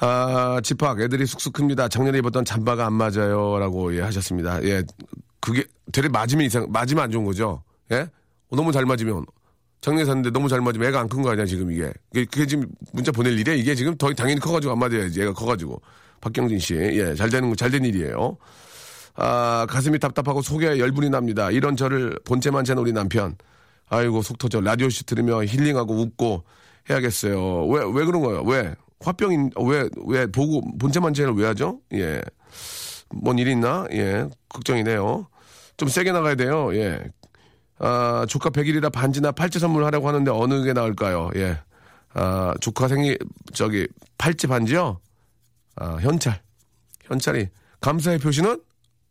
아, 0.00 0.60
집합, 0.62 0.98
애들이 1.00 1.26
쑥쑥 1.26 1.52
큽니다. 1.52 1.88
작년에 1.88 2.18
입었던 2.18 2.44
잠바가 2.44 2.86
안 2.86 2.94
맞아요. 2.94 3.58
라고 3.58 3.94
예, 3.94 4.00
하셨습니다. 4.00 4.62
예. 4.64 4.82
그게, 5.40 5.64
되레 5.92 6.08
맞으면 6.08 6.46
이상, 6.46 6.66
맞으면 6.70 7.04
안 7.04 7.10
좋은 7.10 7.24
거죠. 7.24 7.62
예? 7.92 8.00
어, 8.48 8.56
너무 8.56 8.72
잘 8.72 8.84
맞으면. 8.86 9.24
작년에 9.82 10.04
샀는데 10.04 10.30
너무 10.30 10.48
잘 10.48 10.60
맞으면 10.60 10.88
애가 10.88 11.00
안 11.00 11.08
큰 11.08 11.22
거 11.22 11.30
아니야, 11.30 11.44
지금 11.46 11.70
이게. 11.72 11.92
그게, 12.12 12.24
그게 12.26 12.46
지금 12.46 12.66
문자 12.92 13.12
보낼 13.12 13.38
일이야? 13.38 13.54
이게 13.54 13.74
지금 13.74 13.96
더 13.96 14.12
당연히 14.12 14.40
커가지고 14.40 14.72
안 14.72 14.78
맞아야지. 14.78 15.20
애가 15.22 15.32
커가지고. 15.34 15.80
박경진 16.20 16.58
씨. 16.58 16.74
예, 16.74 17.14
잘 17.14 17.30
되는, 17.30 17.48
거, 17.48 17.54
잘 17.56 17.70
된 17.70 17.84
일이에요. 17.84 18.36
아, 19.22 19.66
가슴이 19.68 19.98
답답하고 19.98 20.40
속에 20.40 20.78
열분이 20.78 21.10
납니다. 21.10 21.50
이런 21.50 21.76
저를 21.76 22.18
본체만 22.24 22.64
채는 22.64 22.80
우리 22.80 22.92
남편. 22.92 23.36
아이고, 23.90 24.22
속 24.22 24.38
터져. 24.38 24.62
라디오씨 24.62 25.04
들으며 25.04 25.44
힐링하고 25.44 25.94
웃고 25.94 26.44
해야겠어요. 26.88 27.66
왜, 27.66 27.82
왜 27.84 28.04
그런 28.06 28.22
거예요? 28.22 28.42
왜? 28.42 28.74
화병인, 29.00 29.50
왜, 29.66 29.88
왜, 30.06 30.26
보고, 30.26 30.62
본체만 30.78 31.12
채를 31.12 31.34
왜 31.34 31.46
하죠? 31.48 31.80
예. 31.92 32.22
뭔일 33.10 33.48
있나? 33.48 33.86
예. 33.92 34.26
걱정이네요. 34.48 35.28
좀 35.76 35.88
세게 35.88 36.12
나가야 36.12 36.36
돼요. 36.36 36.74
예. 36.74 37.04
아, 37.78 38.24
조카 38.26 38.48
100일이라 38.48 38.90
반지나 38.90 39.32
팔찌 39.32 39.58
선물하려고 39.58 40.08
하는데 40.08 40.30
어느 40.30 40.62
게 40.64 40.72
나을까요? 40.72 41.30
예. 41.36 41.58
아, 42.14 42.54
조카 42.62 42.88
생일, 42.88 43.18
저기, 43.52 43.86
팔찌 44.16 44.46
반지요? 44.46 44.98
아, 45.76 45.98
현찰. 46.00 46.40
현찰이. 47.04 47.48
감사의 47.82 48.18
표시는? 48.18 48.60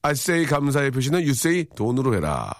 Say 0.05 0.45
감사의 0.45 0.91
표시는 0.91 1.21
say 1.29 1.65
돈으로 1.75 2.15
해라. 2.15 2.51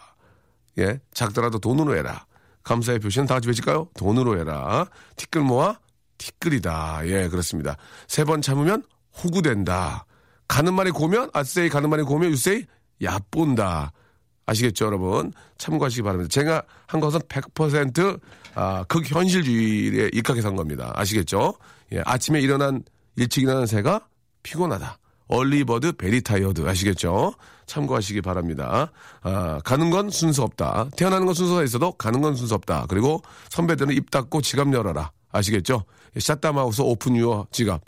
예. 0.78 0.99
작더라도 1.13 1.60
돈으로 1.60 1.95
해라. 1.95 2.25
감사의 2.63 2.99
표시는 2.99 3.28
다 3.28 3.36
같이 3.36 3.47
외칠까요? 3.47 3.89
돈으로 3.97 4.38
해라. 4.39 4.86
티끌 5.15 5.41
모아 5.41 5.78
티끌이다. 6.17 7.02
예, 7.08 7.28
그렇습니다. 7.30 7.78
세 8.08 8.23
번 8.25 8.41
참으면 8.41 8.84
호구된다. 9.23 10.06
가는 10.47 10.73
말이 10.73 10.91
고우면 10.91 11.69
가는 11.69 11.89
말이 11.89 12.04
고우면 12.04 12.65
얕본다. 13.02 13.91
아시겠죠, 14.45 14.86
여러분? 14.86 15.32
참고하시기 15.58 16.02
바랍니다. 16.02 16.28
제가 16.30 16.63
한 16.88 16.99
것은 16.99 17.19
100% 17.21 18.19
아, 18.56 18.84
극현실주의에 18.86 20.10
입각해서 20.13 20.47
한 20.49 20.56
겁니다. 20.56 20.91
아시겠죠? 20.95 21.54
예, 21.93 22.02
아침에 22.06 22.41
일어난 22.41 22.84
일찍 23.15 23.43
일어난 23.43 23.65
새가 23.65 24.08
피곤하다. 24.43 24.97
early 25.30 25.65
bird 25.65 25.93
very 25.93 26.26
tired 26.26 26.67
아시겠죠? 26.68 27.34
참고하시기 27.68 28.22
바랍니다. 28.22 28.92
아, 29.22 29.60
가는 29.63 29.92
건 29.92 30.10
순서 30.10 30.44
없다. 30.44 30.89
태어나는 30.98 31.26
건 31.28 31.36
순서가 31.36 31.63
있어도 31.63 31.92
가는 31.94 32.20
건 32.20 32.36
순서 32.36 32.56
없다. 32.56 32.88
그리고 32.89 33.22
선배들은 33.50 33.94
입 33.96 34.10
닫고 34.12 34.42
지갑 34.42 34.74
열어라. 34.74 35.12
아시겠죠? 35.32 35.84
shut 36.17 36.39
the 36.39 36.55
mouth 36.55 36.82
open 36.82 37.15
your 37.15 37.45
지갑. 37.52 37.82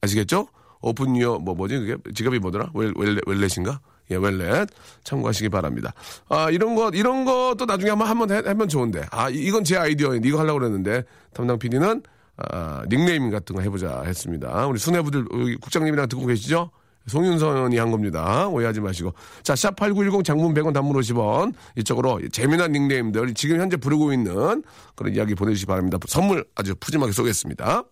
아시겠죠? 0.00 0.48
open 0.80 1.16
your 1.16 1.38
뭐 1.38 1.54
뭐지 1.54 1.78
그게 1.78 1.96
지갑이 2.14 2.38
뭐더라? 2.38 2.70
wal, 2.74 2.92
wal, 2.96 3.16
wallet인가? 3.26 3.80
예, 4.10 4.16
wallet 4.16 4.68
참고하시기 5.04 5.50
바랍니다. 5.50 5.92
아 6.28 6.50
이런 6.50 6.74
거 6.74 6.90
이런 6.94 7.24
것도 7.26 7.64
나중에 7.66 7.90
한번 7.90 8.08
한번 8.08 8.30
해- 8.30 8.42
하면 8.46 8.68
좋은데 8.68 9.06
아 9.10 9.28
이- 9.30 9.34
이건 9.36 9.64
제 9.64 9.76
아이디어예요. 9.78 10.20
이거 10.24 10.38
하려고 10.38 10.58
그랬는데 10.58 11.04
담당 11.34 11.58
PD는 11.58 12.02
아, 12.36 12.82
닉네임 12.88 13.30
같은 13.30 13.54
거 13.54 13.62
해보자 13.62 14.02
했습니다. 14.02 14.66
우리 14.66 14.80
여기 14.82 15.56
국장님이랑 15.56 16.08
듣고 16.08 16.26
계시죠? 16.26 16.70
송윤선이 17.06 17.76
한 17.76 17.90
겁니다. 17.90 18.48
오해하지 18.48 18.80
마시고. 18.80 19.12
자, 19.42 19.54
샵8910 19.54 20.24
장문 20.24 20.54
100원 20.54 20.72
단문 20.72 20.96
50원. 20.96 21.52
이쪽으로 21.76 22.20
재미난 22.30 22.72
닉네임들 22.72 23.34
지금 23.34 23.60
현재 23.60 23.76
부르고 23.76 24.12
있는 24.12 24.62
그런 24.96 25.14
이야기 25.14 25.34
보내주시기 25.34 25.66
바랍니다. 25.66 25.98
선물 26.06 26.46
아주 26.54 26.74
푸짐하게 26.74 27.12
쏘겠습니다. 27.12 27.84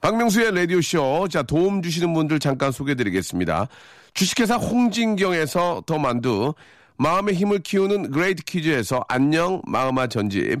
박명수의 0.00 0.54
라디오쇼. 0.54 1.28
자, 1.30 1.42
도움 1.42 1.82
주시는 1.82 2.14
분들 2.14 2.38
잠깐 2.38 2.72
소개해드리겠습니다. 2.72 3.68
주식회사 4.14 4.56
홍진경에서 4.56 5.82
더 5.86 5.98
만두, 5.98 6.54
마음의 6.96 7.34
힘을 7.34 7.58
키우는 7.58 8.10
그레이트북스에서 8.10 9.04
안녕 9.06 9.60
마음아 9.66 10.06
전집, 10.06 10.60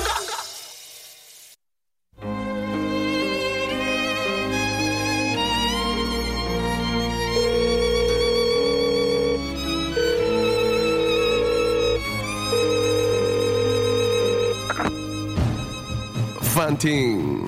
헌팅 16.61 17.47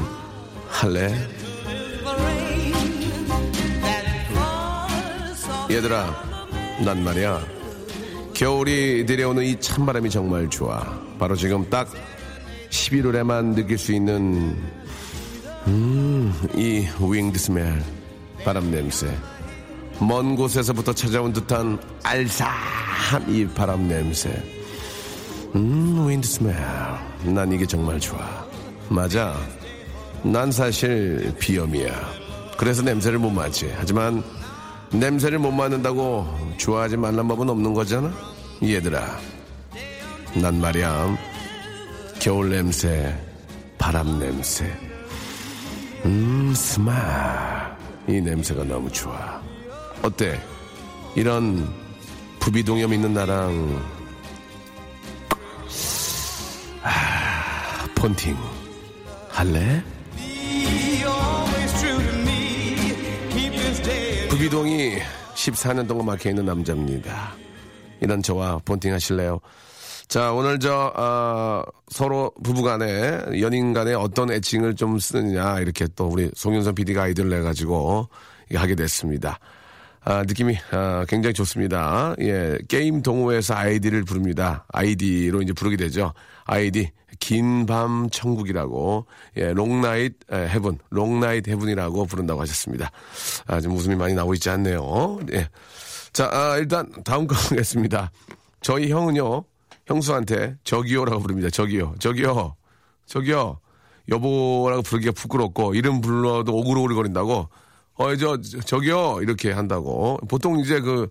할래? 0.68 1.14
얘들아, 5.70 6.14
난 6.84 7.04
말이야. 7.04 7.46
겨울이 8.34 9.06
내려오는 9.06 9.44
이 9.44 9.60
찬바람이 9.60 10.10
정말 10.10 10.50
좋아. 10.50 11.00
바로 11.20 11.36
지금 11.36 11.70
딱 11.70 11.88
11월에만 12.72 13.54
느낄 13.54 13.78
수 13.78 13.94
있는, 13.94 14.58
음, 15.68 16.34
이 16.56 16.88
윙드 17.00 17.38
스멜, 17.38 17.84
바람 18.44 18.72
냄새. 18.72 19.16
먼 20.00 20.36
곳에서부터 20.36 20.92
찾아온 20.92 21.32
듯한 21.32 21.80
알싸한 22.02 23.30
이 23.34 23.48
바람 23.48 23.88
냄새. 23.88 24.30
음, 25.56 26.08
윈드 26.10 26.28
스멜. 26.28 26.54
난 27.26 27.52
이게 27.52 27.66
정말 27.66 28.00
좋아. 28.00 28.43
맞아. 28.94 29.36
난 30.22 30.52
사실 30.52 31.34
비염이야. 31.40 31.92
그래서 32.58 32.84
냄새를 32.84 33.18
못 33.18 33.32
맡지. 33.32 33.74
하지만 33.76 34.24
냄새를 34.92 35.40
못 35.40 35.52
맡는다고 35.52 36.54
좋아하지 36.58 36.98
말란 36.98 37.28
법은 37.28 37.50
없는 37.50 37.74
거잖아? 37.74 38.14
얘들아. 38.62 39.20
난 40.36 40.62
말이야. 40.62 41.18
겨울 42.20 42.52
냄새, 42.52 43.14
바람 43.80 44.20
냄새. 44.20 44.66
음, 46.06 46.54
스멜. 46.56 46.94
이 48.08 48.22
냄새가 48.22 48.64
너무 48.64 48.92
좋아. 48.92 49.42
어때? 50.04 50.40
이런 51.16 51.68
부비동염 52.40 52.94
있는 52.94 53.14
나랑 53.14 53.82
아, 56.84 57.88
폰팅 57.96 58.36
할래? 59.34 59.84
부비동이 64.30 64.98
14년 65.34 65.88
동안 65.88 66.06
막혀 66.06 66.30
있는 66.30 66.46
남자입니다. 66.46 67.34
이런 68.00 68.22
저와 68.22 68.60
폰팅 68.64 68.94
하실래요? 68.94 69.40
자, 70.08 70.32
오늘 70.34 70.60
저, 70.60 70.94
어, 70.96 71.64
서로 71.90 72.32
부부 72.44 72.62
간에, 72.62 73.20
연인 73.42 73.74
간에 73.74 73.94
어떤 73.94 74.32
애칭을 74.32 74.76
좀 74.76 75.00
쓰느냐, 75.00 75.60
이렇게 75.60 75.88
또 75.96 76.08
우리 76.08 76.30
송윤선 76.36 76.76
PD가 76.76 77.04
아이디어를 77.04 77.32
내가지고, 77.32 78.10
하게 78.54 78.76
됐습니다. 78.76 79.40
아, 80.06 80.24
느낌이, 80.24 80.58
아, 80.72 81.06
굉장히 81.08 81.34
좋습니다. 81.34 82.14
예, 82.20 82.58
게임 82.68 83.02
동호회에서 83.02 83.56
아이디를 83.56 84.04
부릅니다. 84.04 84.66
아이디로 84.74 85.42
이제 85.42 85.54
부르게 85.54 85.78
되죠. 85.78 86.14
아이디, 86.44 86.92
긴밤 87.20 88.10
천국이라고, 88.10 89.06
예, 89.38 89.54
long 89.54 89.81
night 89.81 90.16
heaven, 90.32 90.78
long 90.90 91.16
night 91.16 91.48
heaven이라고 91.48 92.06
부른다고 92.06 92.42
하셨습니다. 92.42 92.92
아, 93.48 93.62
좀 93.62 93.74
웃음이 93.78 93.96
많이 93.96 94.14
나오고 94.14 94.34
있지 94.34 94.50
않네요. 94.50 95.20
예. 95.34 95.48
자, 96.12 96.30
아, 96.34 96.58
일단 96.58 96.92
다음 97.06 97.26
거 97.26 97.36
하겠습니다. 97.36 98.12
저희 98.62 98.92
형은요, 98.92 99.46
형수한테 99.88 100.58
저기요라고 100.66 101.22
부릅니다. 101.22 101.50
저기요. 101.50 101.96
저기요. 102.00 102.56
저기요. 103.06 103.60
여보라고 104.10 104.82
부르기가 104.82 105.14
부끄럽고 105.14 105.76
이름 105.76 106.02
불러도 106.02 106.54
오글오글거린다고. 106.54 107.50
어, 107.96 108.16
저 108.16 108.38
저기요 108.42 109.20
이렇게 109.22 109.52
한다고. 109.52 110.18
보통 110.28 110.60
이제 110.60 110.80
그 110.82 111.08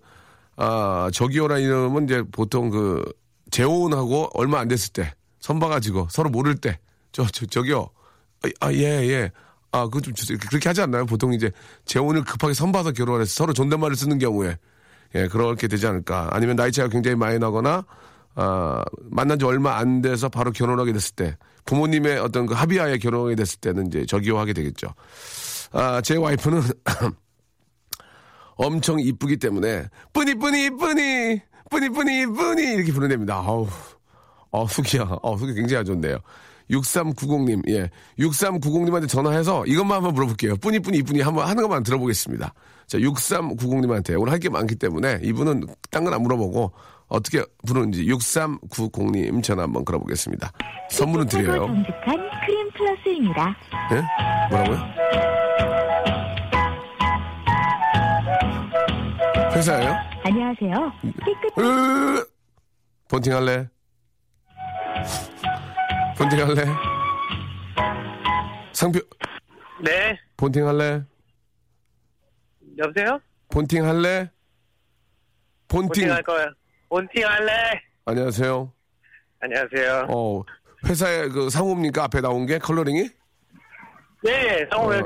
아, 0.55 1.09
저기요라 1.13 1.59
이름은 1.59 2.05
이제 2.05 2.23
보통 2.31 2.69
그 2.69 3.03
재혼하고 3.51 4.29
얼마 4.33 4.59
안 4.59 4.67
됐을 4.67 4.91
때 4.93 5.13
선봐가지고 5.39 6.07
서로 6.09 6.29
모를 6.29 6.55
때 6.55 6.79
저 7.13 7.25
저 7.31 7.45
저기요. 7.45 7.87
아, 8.59 8.73
예, 8.73 8.83
예. 9.07 9.31
아, 9.71 9.83
그거 9.85 10.01
좀 10.01 10.13
주세요. 10.13 10.37
그렇게 10.49 10.67
하지 10.67 10.81
않나요? 10.81 11.05
보통 11.05 11.33
이제 11.33 11.51
재혼을 11.85 12.23
급하게 12.25 12.53
선봐서 12.53 12.91
결혼해서 12.91 13.31
서로 13.31 13.53
존댓말을 13.53 13.95
쓰는 13.95 14.17
경우에 14.19 14.57
예, 15.15 15.27
그렇게 15.27 15.67
되지 15.67 15.87
않을까. 15.87 16.29
아니면 16.31 16.55
나이 16.55 16.71
차가 16.71 16.89
굉장히 16.89 17.15
많이 17.15 17.39
나거나 17.39 17.85
아, 18.35 18.83
만난 19.03 19.37
지 19.39 19.45
얼마 19.45 19.77
안 19.77 20.01
돼서 20.01 20.27
바로 20.27 20.51
결혼하게 20.51 20.91
됐을 20.91 21.15
때 21.15 21.37
부모님의 21.65 22.17
어떤 22.17 22.47
그 22.47 22.55
합의하에 22.55 22.97
결혼하게 22.97 23.35
됐을 23.35 23.59
때는 23.59 23.87
이제 23.87 24.05
저기요 24.07 24.37
하게 24.39 24.53
되겠죠. 24.53 24.87
아, 25.73 26.01
제 26.01 26.15
와이프는 26.15 26.61
엄청 28.55 28.99
이쁘기 28.99 29.37
때문에 29.37 29.87
뿌니 30.13 30.35
뿌니 30.35 30.69
뿌니 30.69 31.41
뿌니 31.69 31.89
뿌니 31.89 32.25
뿌니 32.27 32.63
이렇게 32.75 32.91
부르냅니다. 32.93 33.35
아우, 33.35 33.67
어 34.51 34.67
숙이야, 34.67 35.17
어 35.23 35.37
숙이 35.37 35.53
굉장히 35.55 35.79
안 35.79 35.85
좋네요. 35.85 36.17
6390님, 36.69 37.67
예, 37.69 37.89
6390님한테 38.19 39.09
전화해서 39.09 39.65
이것만 39.65 39.97
한번 39.97 40.13
물어볼게요. 40.13 40.55
뿌니 40.57 40.79
뿌니 40.79 40.99
이쁘니 40.99 41.21
한번 41.21 41.47
하는 41.47 41.61
것만 41.63 41.83
들어보겠습니다. 41.83 42.53
자, 42.87 42.97
6390님한테 42.99 44.19
오늘 44.19 44.31
할 44.31 44.39
게 44.39 44.49
많기 44.49 44.75
때문에 44.75 45.19
이분은 45.23 45.65
딴 45.91 46.03
건 46.03 46.13
안 46.13 46.21
물어보고 46.21 46.71
어떻게 47.13 47.45
부르는지 47.67 48.03
6390님 48.05 49.43
전화 49.43 49.63
한번 49.63 49.85
걸어보겠습니다. 49.85 50.51
선물은 50.89 51.27
드려요. 51.27 51.67
정직한 51.67 52.29
크림 52.43 52.71
플러스입니다. 52.71 53.55
예? 53.91 54.01
뭐라고요? 54.49 54.79
회사예요? 59.55 59.95
안녕하세요. 60.23 60.91
깨끗 61.23 61.59
으 61.59 62.25
본팅 63.07 63.33
할래? 63.35 63.69
본팅 66.17 66.39
할래? 66.39 66.65
상표 68.71 68.99
네, 69.83 70.17
본팅 70.35 70.67
할래? 70.67 71.03
여보세요? 72.79 73.19
본팅 73.49 73.85
할래? 73.85 74.31
본팅 75.67 75.87
본팅 75.89 76.11
할 76.11 76.23
거야. 76.23 76.47
본팅 76.93 77.25
할래? 77.25 77.51
안녕하세요. 78.05 78.71
안녕하세요. 79.39 80.05
어 80.09 80.43
회사에 80.85 81.27
그 81.29 81.49
상호입니까 81.49 82.03
앞에 82.03 82.21
나온 82.21 82.45
게 82.45 82.59
컬러링이? 82.59 83.09
네, 84.23 84.63
성우였 84.71 85.01
어. 85.01 85.05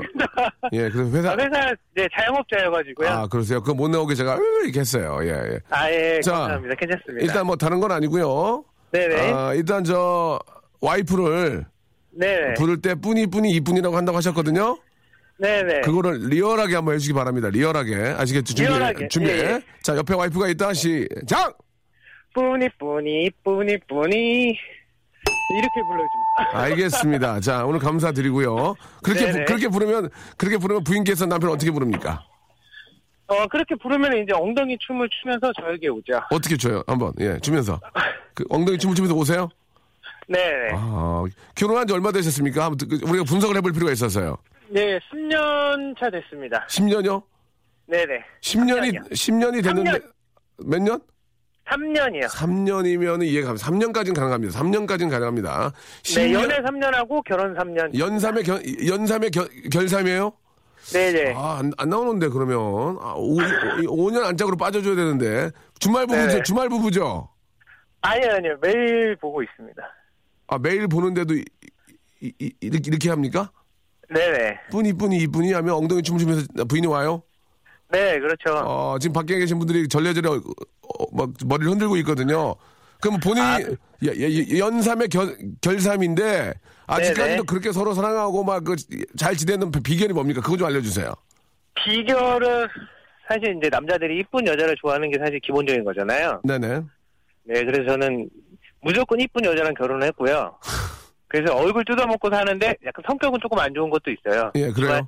예, 0.72 0.90
그래서 0.90 1.16
회사 1.16 1.30
아, 1.30 1.36
회사 1.38 1.74
네 1.94 2.06
자영업자여가지고요. 2.14 3.08
아 3.08 3.26
그러세요. 3.26 3.62
그거 3.62 3.72
못 3.72 3.88
나오게 3.88 4.14
제가 4.16 4.36
으 4.36 4.40
이렇게 4.64 4.80
했어요. 4.80 5.18
예, 5.22 5.28
예. 5.28 5.60
아, 5.70 5.90
예, 5.90 6.20
자, 6.20 6.32
감사합니다. 6.32 6.74
괜찮습니다. 6.74 7.24
일단 7.24 7.46
뭐 7.46 7.56
다른 7.56 7.80
건 7.80 7.90
아니고요. 7.90 8.66
네네. 8.92 9.32
아, 9.32 9.54
일단 9.54 9.82
저 9.82 10.38
와이프를 10.82 11.64
네네. 12.10 12.54
부를 12.58 12.82
때 12.82 12.96
뿌니 12.96 13.28
뿌니 13.28 13.50
이쁜이라고 13.52 13.96
한다고 13.96 14.18
하셨거든요. 14.18 14.76
네네. 15.38 15.80
그거를 15.80 16.28
리얼하게 16.28 16.74
한번 16.74 16.96
해주시기 16.96 17.14
바랍니다. 17.14 17.48
리얼하게 17.48 18.14
아시겠죠? 18.18 18.52
준비 18.54 18.68
리얼하게, 18.70 19.08
준비. 19.08 19.30
예, 19.30 19.38
예. 19.38 19.62
자 19.82 19.96
옆에 19.96 20.12
와이프가 20.14 20.48
있다 20.48 20.74
시작. 20.74 21.56
뿌니, 22.38 22.68
뿌니, 22.78 23.30
뿌니, 23.42 23.76
뿌니. 23.88 24.56
이렇게 25.50 25.80
불러줍니다. 25.88 26.60
알겠습니다. 26.62 27.40
자 27.40 27.64
오늘 27.64 27.80
감사드리고요. 27.80 28.74
그렇게 29.02 29.32
부-. 29.32 29.44
그렇게 29.46 29.68
부르면 29.68 30.10
그렇게 30.36 30.56
부르면 30.58 30.84
부인께서 30.84 31.26
남편 31.26 31.50
어떻게 31.50 31.70
부릅니까? 31.72 32.22
어, 33.26 33.46
그렇게 33.48 33.74
부르면 33.74 34.22
이제 34.22 34.32
엉덩이 34.32 34.76
춤을 34.78 35.08
추면서 35.20 35.50
저에게 35.60 35.88
오죠. 35.88 36.20
어떻게 36.30 36.56
줘요? 36.56 36.82
한번 36.86 37.12
예 37.18 37.38
주면서 37.40 37.80
그 38.34 38.44
엉덩이 38.50 38.78
춤을 38.78 38.94
추면서 38.94 39.14
오세요. 39.16 39.48
네네. 40.28 40.70
아 40.74 41.24
결혼한 41.56 41.86
지 41.88 41.94
얼마 41.94 42.12
되셨습니까? 42.12 42.64
한번 42.66 42.88
그- 42.88 43.00
우리가 43.08 43.24
분석을 43.24 43.56
해볼 43.56 43.72
필요가 43.72 43.90
있어서요. 43.92 44.36
네, 44.68 44.98
10년 45.10 45.98
차 45.98 46.08
됐습니다. 46.10 46.66
10년요? 46.68 47.22
네네. 47.86 48.22
10년이 48.42 48.92
3년이요. 48.94 49.10
10년이 49.12 49.64
됐는데 49.64 49.90
3년. 49.92 50.02
몇 50.66 50.82
년? 50.82 51.00
3년이요. 51.68 52.28
3년이면 52.28 53.24
이해가 53.24 53.48
갑니다. 53.54 53.66
3년까지는 53.68 54.14
가능합니다. 54.14 54.58
3년까지는 54.58 55.10
가능합니다. 55.10 55.72
네, 56.04 56.28
10년, 56.28 56.32
연애 56.32 56.56
3년하고 56.58 57.22
결혼 57.24 57.54
3년. 57.54 57.98
연삼의 57.98 58.42
결, 58.42 58.62
연삼의 58.86 59.30
결, 59.30 59.48
결삼이에요? 59.70 60.32
네네. 60.92 61.34
아, 61.34 61.58
안, 61.58 61.72
안 61.76 61.88
나오는데, 61.90 62.28
그러면. 62.28 62.96
아, 63.00 63.14
오, 63.16 64.10
년 64.10 64.24
안짝으로 64.24 64.56
빠져줘야 64.56 64.94
되는데. 64.94 65.50
주말 65.78 66.06
부부죠? 66.06 66.26
네네. 66.28 66.42
주말 66.44 66.68
부부죠? 66.68 67.28
아니요, 68.00 68.30
아니요. 68.32 68.56
매일 68.62 69.16
보고 69.16 69.42
있습니다. 69.42 69.82
아, 70.46 70.58
매일 70.58 70.88
보는데도 70.88 71.34
이, 71.34 71.44
이, 72.20 72.32
이, 72.38 72.52
이렇게, 72.60 72.82
이렇게 72.86 73.10
합니까? 73.10 73.50
네네. 74.08 74.60
뿌니, 74.70 74.92
뿌니, 74.94 75.18
이쁘니 75.18 75.52
하면 75.52 75.74
엉덩이 75.74 76.02
춤을 76.02 76.20
추면서 76.20 76.46
부인이 76.66 76.86
와요? 76.86 77.22
네, 77.90 78.18
그렇죠. 78.18 78.52
어, 78.64 78.98
지금 78.98 79.12
밖에 79.12 79.38
계신 79.38 79.58
분들이 79.58 79.88
전례절에 79.88 80.28
막 81.12 81.30
머리를 81.46 81.70
흔들고 81.72 81.96
있거든요. 81.98 82.54
그럼 83.00 83.20
본인이 83.20 83.46
아, 83.46 83.58
연삼의 84.58 85.08
결, 85.08 85.36
결삼인데 85.60 86.52
아직까지도 86.86 87.24
네네. 87.24 87.42
그렇게 87.46 87.70
서로 87.72 87.92
사랑하고 87.94 88.42
막 88.44 88.64
그 88.64 88.74
잘 89.16 89.36
지내는 89.36 89.70
비결이 89.70 90.12
뭡니까? 90.12 90.40
그거 90.40 90.56
좀 90.56 90.66
알려주세요. 90.68 91.12
비결은 91.74 92.66
사실 93.28 93.56
이제 93.56 93.68
남자들이 93.68 94.18
이쁜 94.20 94.46
여자를 94.46 94.74
좋아하는 94.80 95.10
게 95.10 95.18
사실 95.18 95.38
기본적인 95.40 95.84
거잖아요. 95.84 96.40
네네. 96.44 96.80
네, 97.44 97.64
그래서 97.64 97.90
저는 97.92 98.28
무조건 98.80 99.20
이쁜 99.20 99.44
여자랑 99.44 99.74
결혼을 99.74 100.06
했고요. 100.08 100.56
그래서 101.28 101.54
얼굴 101.54 101.84
뜯어먹고 101.84 102.30
사는데 102.30 102.74
약간 102.86 103.04
성격은 103.06 103.38
조금 103.42 103.58
안 103.58 103.72
좋은 103.74 103.90
것도 103.90 104.10
있어요. 104.10 104.50
예, 104.54 104.70
그래요. 104.70 105.06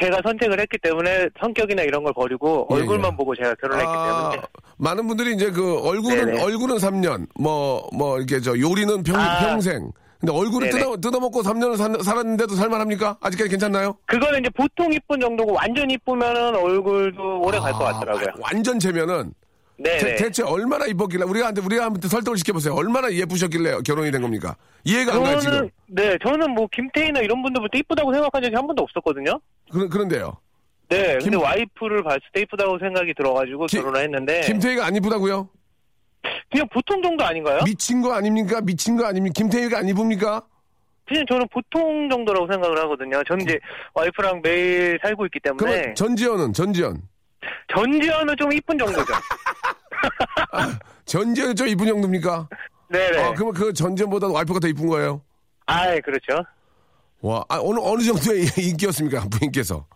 제가 0.00 0.20
선택을 0.24 0.60
했기 0.60 0.78
때문에 0.78 1.28
성격이나 1.40 1.82
이런 1.82 2.02
걸 2.04 2.12
버리고 2.12 2.66
예, 2.70 2.74
얼굴만 2.76 3.12
예. 3.12 3.16
보고 3.16 3.34
제가 3.34 3.54
결혼했기 3.56 3.88
아, 3.88 4.30
때문에 4.30 4.42
많은 4.78 5.06
분들이 5.06 5.34
이제 5.34 5.50
그 5.50 5.78
얼굴은 5.80 6.26
네네. 6.26 6.42
얼굴은 6.42 6.76
3년, 6.76 7.26
뭐뭐 7.38 8.18
이렇게 8.18 8.40
저 8.40 8.58
요리는 8.58 9.02
평, 9.02 9.16
아. 9.16 9.40
평생. 9.40 9.90
근데 10.20 10.32
얼굴을 10.32 10.70
네네. 10.70 10.80
뜯어 10.80 10.96
뜯어먹고 11.00 11.42
3년을 11.42 11.76
살, 11.76 11.96
살았는데도 12.00 12.54
살만합니까? 12.54 13.16
아직까지 13.20 13.50
괜찮나요? 13.50 13.96
그거는 14.06 14.38
이제 14.38 14.50
보통 14.50 14.92
이쁜 14.92 15.18
정도고 15.18 15.52
완전 15.52 15.90
이쁘면은 15.90 16.54
얼굴도 16.54 17.40
오래 17.40 17.58
갈것 17.58 17.82
아, 17.82 17.92
같더라고요. 17.94 18.26
완전 18.40 18.78
재면은 18.78 19.32
네, 19.82 19.98
대, 19.98 20.06
네. 20.06 20.16
대 20.16 20.30
체 20.30 20.42
얼마나 20.42 20.86
이뻤길래 20.86 21.24
우리가 21.24 21.48
한테 21.48 21.60
우리가 21.60 21.86
한테 21.86 22.06
설득을 22.08 22.38
시켜보세요. 22.38 22.74
얼마나 22.74 23.10
예쁘셨길래 23.12 23.78
결혼이 23.84 24.10
된 24.10 24.22
겁니까? 24.22 24.56
이해가 24.84 25.14
안 25.14 25.22
가요 25.24 25.38
지금. 25.40 25.52
저는 25.54 25.70
네, 25.88 26.18
저는 26.22 26.50
뭐 26.52 26.66
김태희나 26.72 27.20
이런 27.20 27.42
분들부터 27.42 27.78
이쁘다고 27.78 28.12
생각한 28.14 28.42
적이 28.42 28.54
한 28.54 28.66
번도 28.66 28.82
없었거든요. 28.82 29.40
그런 29.70 29.88
그런데요. 29.88 30.36
네, 30.88 31.18
김- 31.18 31.32
근데 31.32 31.44
와이프를 31.44 32.02
봤을 32.04 32.20
때 32.32 32.42
이쁘다고 32.42 32.78
생각이 32.78 33.14
들어가지고 33.14 33.66
김- 33.66 33.80
결혼을 33.80 34.02
했는데 34.02 34.40
김태희가 34.42 34.86
안 34.86 34.94
이쁘다고요? 34.96 35.48
그냥 36.50 36.68
보통 36.72 37.02
정도 37.02 37.24
아닌가요? 37.24 37.60
미친 37.64 38.00
거 38.02 38.12
아닙니까? 38.12 38.60
미친 38.60 38.96
거 38.96 39.06
아닙니까? 39.06 39.32
김태희가 39.36 39.78
안 39.78 39.88
이쁩니까? 39.88 40.42
그냥 41.08 41.24
저는 41.28 41.48
보통 41.52 42.08
정도라고 42.08 42.46
생각을 42.52 42.78
하거든요. 42.84 43.20
저는 43.26 43.44
이제 43.44 43.58
와이프랑 43.94 44.40
매일 44.42 44.98
살고 45.02 45.26
있기 45.26 45.40
때문에 45.40 45.94
전지현은 45.94 46.52
전지현. 46.52 47.02
전지현은 47.74 48.36
좀 48.38 48.52
이쁜 48.52 48.78
정도죠. 48.78 49.12
전지현이 51.04 51.54
좀 51.54 51.68
이쁜 51.68 51.86
정도입니까? 51.86 52.48
네네. 52.88 53.18
아, 53.18 53.34
그러면 53.34 53.54
그 53.54 53.72
전지현보다 53.72 54.28
와이프가 54.28 54.60
더 54.60 54.68
이쁜 54.68 54.86
거예요? 54.86 55.22
아, 55.66 55.98
그렇죠. 56.00 56.44
와, 57.20 57.44
아, 57.48 57.58
어느 57.60 57.78
어느 57.80 58.02
정도의 58.02 58.46
인기였습니까? 58.58 59.26
부인께서. 59.30 59.86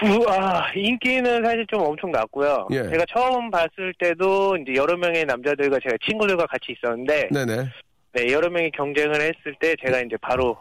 부, 0.00 0.24
아, 0.28 0.70
인기는 0.74 1.44
사실 1.44 1.66
좀 1.66 1.80
엄청 1.82 2.12
났고요. 2.12 2.68
예. 2.70 2.84
제가 2.84 3.04
처음 3.12 3.50
봤을 3.50 3.92
때도 3.98 4.56
이제 4.58 4.74
여러 4.76 4.96
명의 4.96 5.24
남자들과 5.24 5.78
제가 5.82 5.96
친구들과 6.08 6.46
같이 6.46 6.72
있었는데, 6.72 7.28
네네. 7.32 7.68
네, 8.12 8.32
여러 8.32 8.48
명이 8.48 8.70
경쟁을 8.70 9.16
했을 9.16 9.54
때 9.60 9.74
제가 9.84 10.00
이제 10.00 10.16
바로 10.22 10.56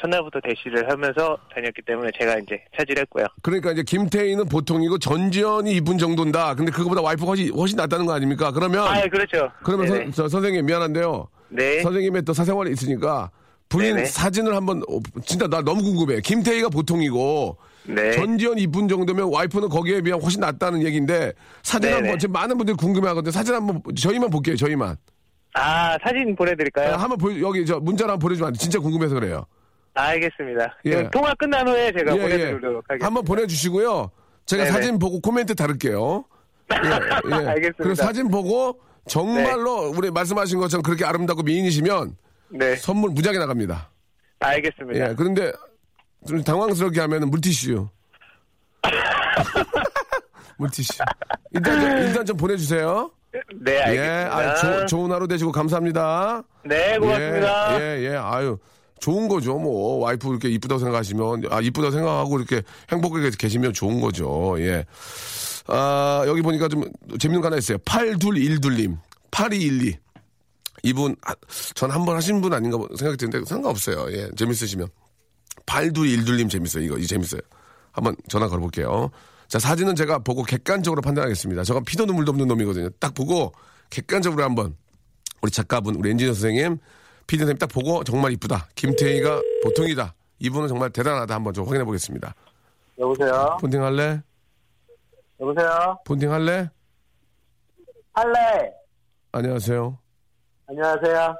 첫날부터 0.00 0.40
대시를 0.40 0.90
하면서 0.90 1.36
다녔기 1.54 1.82
때문에 1.82 2.10
제가 2.18 2.38
이제 2.38 2.62
차지했고요. 2.78 3.26
그러니까 3.42 3.72
이제 3.72 3.82
김태희는 3.82 4.48
보통이고 4.48 4.98
전지현이 4.98 5.72
이쁜 5.76 5.98
정도인다. 5.98 6.54
근데 6.54 6.70
그거보다 6.70 7.02
와이프가 7.02 7.28
훨씬, 7.28 7.52
훨씬 7.52 7.76
낫다는 7.76 8.06
거 8.06 8.12
아닙니까? 8.12 8.52
그러면 8.52 8.86
아, 8.86 9.00
그렇죠. 9.08 9.50
그러면. 9.64 9.88
선, 9.88 10.12
저 10.12 10.28
선생님 10.28 10.66
미안한데요. 10.66 11.28
네. 11.48 11.82
선생님의 11.82 12.22
또 12.22 12.32
사생활이 12.32 12.70
있으니까 12.72 13.30
부인 13.68 13.96
네네. 13.96 14.06
사진을 14.06 14.54
한번 14.54 14.82
어, 14.88 15.00
진짜 15.24 15.46
나 15.48 15.60
너무 15.62 15.82
궁금해. 15.82 16.20
김태희가 16.20 16.68
보통이고 16.68 17.56
네. 17.84 18.12
전지현 18.12 18.58
이쁜 18.58 18.86
정도면 18.86 19.32
와이프는 19.32 19.68
거기에 19.68 20.00
비하면 20.02 20.22
훨씬 20.22 20.40
낫다는 20.40 20.82
얘기인데 20.84 21.32
사진 21.62 21.90
네네. 21.90 21.94
한번 21.94 22.18
지금 22.18 22.32
많은 22.32 22.56
분들이 22.56 22.76
궁금해하거든요. 22.76 23.30
사진 23.32 23.54
한번 23.54 23.82
저희만 23.96 24.30
볼게요. 24.30 24.56
저희만. 24.56 24.96
아, 25.54 25.96
사진 26.02 26.36
보내드릴까요? 26.36 26.94
아, 26.94 26.96
한번 26.98 27.18
보 27.18 27.40
여기 27.40 27.64
저 27.66 27.80
문자로 27.80 28.12
한번 28.12 28.20
보내주면 28.20 28.48
안 28.48 28.52
돼. 28.52 28.58
진짜 28.58 28.78
궁금해서 28.78 29.14
그래요. 29.14 29.44
알겠습니다. 29.94 30.76
예. 30.84 31.08
통화 31.10 31.34
끝난 31.34 31.66
후에 31.66 31.92
제가 31.92 32.12
예, 32.12 32.16
예. 32.16 32.22
보내드리도록 32.22 32.84
하겠습니다. 32.88 33.06
한번 33.06 33.24
보내주시고요. 33.24 34.10
제가 34.46 34.64
네네. 34.64 34.72
사진 34.74 34.98
보고 34.98 35.20
코멘트 35.20 35.54
다를게요. 35.54 36.24
예, 36.72 36.76
예. 36.88 37.34
알겠습니다. 37.48 37.74
그리고 37.78 37.94
사진 37.94 38.28
보고 38.28 38.80
정말로 39.08 39.88
우리 39.90 40.10
말씀하신 40.10 40.58
것처럼 40.58 40.82
그렇게 40.82 41.04
아름답고 41.04 41.42
미인이시면 41.42 42.16
네, 42.50 42.76
선물 42.76 43.10
무지하게 43.10 43.38
나갑니다. 43.38 43.90
알겠습니다. 44.40 45.10
예, 45.10 45.14
그런데 45.16 45.50
좀 46.26 46.42
당황스럽게 46.44 47.00
하면 47.00 47.28
물티슈. 47.30 47.88
물티슈. 50.58 51.02
일단, 51.52 51.80
좀, 51.80 51.90
일단 51.98 52.26
좀 52.26 52.36
보내주세요. 52.36 53.10
네, 53.60 53.72
예, 53.74 53.80
알겠습니다. 53.80 54.36
아, 54.36 54.54
조- 54.56 54.86
좋은 54.86 55.12
하루 55.12 55.28
되시고 55.28 55.52
감사합니다. 55.52 56.42
네, 56.64 56.98
고맙습니다. 56.98 57.80
예, 57.80 57.98
예, 57.98 58.04
예. 58.12 58.16
아유, 58.16 58.58
좋은 59.00 59.28
거죠. 59.28 59.58
뭐, 59.58 59.98
와이프 59.98 60.28
이렇게 60.28 60.48
이쁘다고 60.50 60.78
생각하시면, 60.78 61.44
아, 61.50 61.60
이쁘다고 61.60 61.90
생각하고 61.92 62.38
이렇게 62.38 62.62
행복하게 62.90 63.30
계시면 63.38 63.72
좋은 63.72 64.00
거죠. 64.00 64.56
예. 64.58 64.84
아, 65.66 66.24
여기 66.26 66.42
보니까 66.42 66.68
좀 66.68 66.84
재밌는 67.18 67.40
거 67.40 67.46
하나 67.46 67.56
있어요. 67.56 67.78
8212님. 67.78 68.98
8212. 69.30 69.98
이분, 70.84 71.16
아, 71.22 71.34
전한 71.74 72.04
번 72.04 72.16
하신 72.16 72.40
분 72.40 72.52
아닌가 72.52 72.78
생각이 72.96 73.16
드는데 73.16 73.44
상관없어요. 73.44 74.12
예, 74.12 74.30
재밌으시면. 74.36 74.88
8212님 75.66 76.48
재밌어요. 76.50 76.84
이거, 76.84 76.98
이 76.98 77.06
재밌어요. 77.06 77.40
한번 77.92 78.16
전화 78.28 78.48
걸어볼게요. 78.48 79.10
자, 79.48 79.58
사진은 79.58 79.96
제가 79.96 80.18
보고 80.20 80.42
객관적으로 80.42 81.02
판단하겠습니다. 81.02 81.64
저가 81.64 81.80
피도 81.80 82.04
눈물도 82.06 82.30
없는 82.30 82.46
놈이거든요. 82.48 82.90
딱 83.00 83.14
보고 83.14 83.52
객관적으로 83.90 84.44
한번 84.44 84.76
우리 85.40 85.50
작가분, 85.50 85.94
우리 85.94 86.10
엔지니어 86.10 86.34
선생님, 86.34 86.78
피디 87.28 87.40
선생님 87.40 87.58
딱 87.58 87.66
보고 87.68 88.02
정말 88.04 88.32
이쁘다. 88.32 88.68
김태희가 88.74 89.40
보통이다. 89.62 90.14
이분은 90.40 90.66
정말 90.66 90.90
대단하다. 90.90 91.34
한번 91.34 91.52
좀 91.52 91.66
확인해 91.66 91.84
보겠습니다. 91.84 92.34
여보세요? 92.98 93.58
폰팅 93.60 93.84
할래? 93.84 94.20
여보세요? 95.38 95.98
폰팅 96.06 96.32
할래? 96.32 96.70
할래? 98.14 98.72
안녕하세요. 99.32 99.98
안녕하세요? 100.68 101.36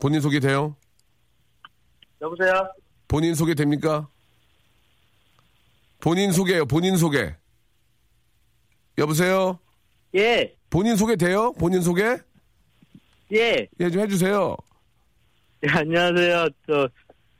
본인 0.00 0.20
소개 0.22 0.40
돼요? 0.40 0.74
여보세요? 2.22 2.72
본인 3.06 3.34
소개 3.34 3.54
됩니까? 3.54 4.08
본인 6.00 6.32
소개요. 6.32 6.64
본인 6.64 6.96
소개. 6.96 7.34
여보세요? 8.96 9.58
예, 10.14 10.56
본인 10.70 10.96
소개 10.96 11.16
돼요? 11.16 11.52
본인 11.52 11.82
소개? 11.82 12.18
예. 13.32 13.68
예, 13.78 13.90
좀 13.90 14.00
해주세요. 14.00 14.56
예, 15.62 15.68
안녕하세요. 15.70 16.48
저, 16.66 16.88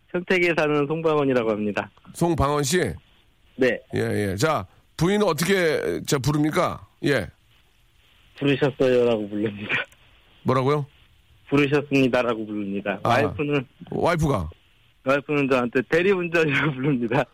평택에 0.08 0.52
사는 0.56 0.86
송방원이라고 0.86 1.50
합니다. 1.52 1.90
송방원 2.14 2.64
씨. 2.64 2.78
네, 3.56 3.80
예, 3.94 4.00
예. 4.30 4.36
자, 4.36 4.66
부인은 4.96 5.26
어떻게, 5.26 6.00
자, 6.06 6.18
부릅니까? 6.18 6.86
예. 7.04 7.26
부르셨어요라고 8.38 9.28
부릅니다. 9.28 9.72
뭐라고요? 10.42 10.86
부르셨습니다라고 11.48 12.46
부릅니다. 12.46 12.98
아. 13.02 13.08
와이프는, 13.08 13.66
와이프가. 13.90 14.50
와이프는 15.04 15.48
저한테 15.48 15.80
대리운전이라고 15.88 16.72
부릅니다. 16.72 17.24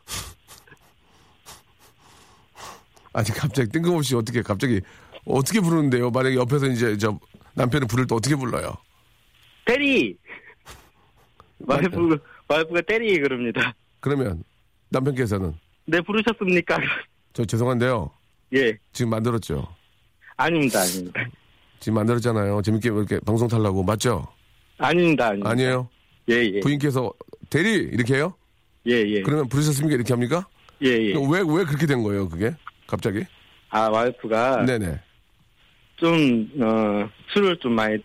아니, 3.13 3.29
갑자기 3.31 3.69
뜬금없이 3.71 4.15
어떻게, 4.15 4.43
갑자기, 4.43 4.81
어떻게 5.25 5.61
부르는데요? 5.61 6.11
만약에 6.11 6.37
옆에서 6.37 6.67
이제 6.67 6.97
저 6.99 7.19
남편을 7.55 7.89
부를 7.89 8.07
때 8.07 8.15
어떻게 8.15 8.37
불러요? 8.37 8.75
대리! 9.65 10.17
와이프, 11.61 12.19
와이프가 12.49 12.81
대리 12.83 13.19
그럽니다. 13.19 13.75
그러면 14.01 14.45
남편께서는 14.91 15.55
네, 15.87 16.01
부르셨습니까? 16.01 16.79
저 17.33 17.45
죄송한데요. 17.45 18.11
예, 18.55 18.77
지금 18.93 19.11
만들었죠? 19.11 19.67
아닙니다, 20.37 20.81
아닙니다. 20.81 21.29
지금 21.81 21.95
만들었잖아요. 21.95 22.63
재밌게 22.63 22.89
이렇게 22.89 23.21
방송 23.21 23.49
탈라고. 23.49 23.83
맞죠? 23.83 24.27
아닙니다, 24.79 25.29
아닙니다. 25.29 25.51
아니에요? 25.51 25.89
예, 26.29 26.35
예. 26.35 26.61
부인께서 26.61 27.13
대리 27.51 27.73
이렇게 27.75 28.17
해요? 28.17 28.35
예, 28.87 28.93
예. 28.93 29.23
그러면 29.23 29.49
부르셨습니까? 29.49 29.95
이렇게 29.95 30.13
합니까? 30.13 30.47
예, 30.83 30.89
예. 30.89 31.13
왜, 31.15 31.41
왜 31.41 31.65
그렇게 31.65 31.87
된 31.87 32.03
거예요, 32.03 32.29
그게? 32.29 32.55
갑자기? 32.87 33.25
아, 33.71 33.89
와이프가 33.89 34.65
네네. 34.65 35.01
좀, 35.97 36.51
어, 36.61 37.09
술을 37.33 37.57
좀 37.59 37.73
많이, 37.73 37.97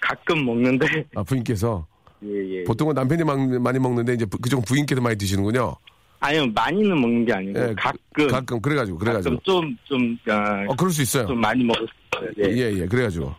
가끔 0.00 0.44
먹는데, 0.44 1.04
아, 1.14 1.22
부인께서. 1.22 1.86
예, 2.24 2.58
예. 2.60 2.64
보통은 2.64 2.94
남편이 2.94 3.24
막- 3.24 3.38
많이 3.60 3.78
먹는데 3.78 4.14
이제 4.14 4.24
부- 4.24 4.38
그쪽 4.38 4.64
부인께서 4.64 5.00
많이 5.00 5.16
드시는군요. 5.16 5.74
아니요, 6.20 6.46
많이는 6.54 6.98
먹는 7.00 7.24
게 7.26 7.32
아니고, 7.34 7.58
예, 7.60 7.74
가끔, 7.76 8.28
가끔, 8.28 8.60
그래가지고, 8.60 8.98
그래가지고. 8.98 9.36
가끔 9.36 9.44
좀, 9.44 9.76
좀, 9.84 10.18
어, 10.32 10.72
어, 10.72 10.76
그럴 10.76 10.90
수 10.90 11.02
있어요. 11.02 11.26
좀 11.26 11.38
많이 11.40 11.62
먹었어요. 11.62 12.30
예. 12.38 12.44
예, 12.52 12.72
예, 12.80 12.86
그래가지고. 12.86 13.34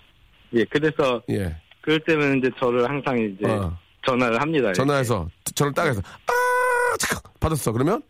예, 0.54 0.64
그래서, 0.66 1.22
예. 1.32 1.56
그럴 1.82 2.00
때면 2.02 2.38
이제 2.38 2.50
저를 2.60 2.88
항상 2.88 3.18
이제 3.18 3.50
어. 3.52 3.76
전화를 4.06 4.40
합니다. 4.40 4.72
전화해서, 4.74 5.28
전화를 5.56 5.74
딱 5.74 5.88
해서, 5.88 6.02
아, 6.28 6.98
잠깐, 7.00 7.32
받았어. 7.40 7.72
그러면? 7.72 8.02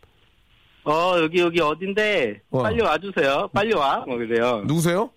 어, 0.84 1.14
여기, 1.18 1.38
여기 1.40 1.60
어딘데? 1.60 2.40
어. 2.50 2.62
빨리 2.62 2.82
와주세요. 2.82 3.48
빨리 3.52 3.74
와. 3.74 4.04
뭐 4.06 4.16
그래요. 4.18 4.62
누구세요? 4.66 5.10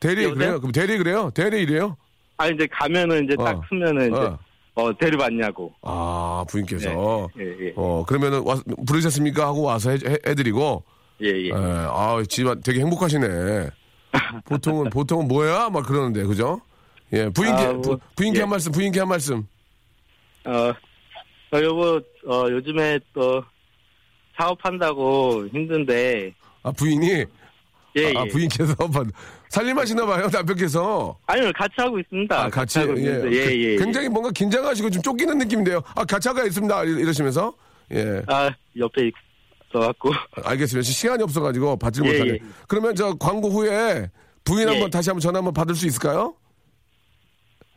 대리? 0.00 0.30
그래요? 0.30 0.60
그럼 0.60 0.72
대리 0.72 0.96
그래요? 0.98 1.30
대리 1.34 1.62
이래요? 1.62 1.96
아, 2.38 2.46
이제 2.46 2.66
가면은 2.70 3.24
이제 3.24 3.36
딱 3.36 3.56
어. 3.58 3.62
쓰면은 3.68 4.12
이제, 4.12 4.20
어. 4.20 4.38
어, 4.76 4.96
데려왔냐고. 4.96 5.74
아, 5.82 6.44
부인께서. 6.48 7.28
예, 7.40 7.66
예, 7.66 7.72
어, 7.74 8.04
그러면은, 8.06 8.42
와, 8.46 8.56
부르셨습니까? 8.86 9.44
하고 9.44 9.62
와서 9.62 9.90
해, 9.90 9.96
해, 10.06 10.16
해드리고, 10.24 10.84
예, 11.22 11.26
예. 11.26 11.46
예, 11.48 11.52
아, 11.52 12.22
집안 12.28 12.60
되게 12.62 12.80
행복하시네. 12.80 13.70
보통은, 14.44 14.90
보통은 14.90 15.26
뭐야? 15.26 15.68
막 15.70 15.84
그러는데, 15.84 16.22
그죠? 16.24 16.60
예, 17.12 17.28
부인께, 17.28 17.62
아, 17.64 17.72
뭐, 17.72 17.80
부, 17.82 17.98
부인께 18.14 18.38
예. 18.38 18.42
한 18.42 18.50
말씀, 18.50 18.70
부인께 18.70 19.00
한 19.00 19.08
말씀. 19.08 19.44
어, 20.46 20.52
어, 20.52 21.62
여보, 21.62 22.00
어, 22.28 22.46
요즘에 22.50 23.00
또 23.12 23.42
사업한다고 24.36 25.48
힘든데, 25.48 26.32
아, 26.62 26.70
부인이? 26.70 27.24
예, 27.96 28.06
아, 28.16 28.24
예. 28.24 28.28
부인께서 28.28 28.76
반- 28.76 29.10
살림하시나 29.50 30.04
봐요, 30.06 30.28
남편께서. 30.32 31.18
아니요, 31.26 31.50
같이 31.56 31.72
하고 31.78 31.98
있습니다. 31.98 32.38
아, 32.44 32.50
같이, 32.50 32.78
하고 32.78 32.98
예. 33.00 33.04
예, 33.06 33.20
그- 33.20 33.62
예. 33.72 33.76
굉장히 33.76 34.08
뭔가 34.08 34.30
긴장하시고 34.30 34.90
좀 34.90 35.02
쫓기는 35.02 35.36
느낌인데요. 35.38 35.82
아, 35.94 36.04
가차가 36.04 36.44
있습니다. 36.44 36.84
이- 36.84 36.88
이러시면서. 37.00 37.54
예. 37.92 38.22
아, 38.26 38.50
옆에 38.76 39.10
있어갖고. 39.72 40.10
알겠습니다. 40.44 40.82
시간이 40.86 41.22
없어가지고 41.22 41.76
받질 41.78 42.04
예, 42.04 42.12
못하네. 42.12 42.30
예. 42.32 42.38
그러면 42.66 42.94
저 42.94 43.14
광고 43.14 43.48
후에 43.48 44.10
부인 44.44 44.68
예. 44.68 44.72
한번 44.72 44.90
다시 44.90 45.08
한번 45.10 45.20
전화 45.20 45.38
한번 45.38 45.54
받을 45.54 45.74
수 45.74 45.86
있을까요? 45.86 46.34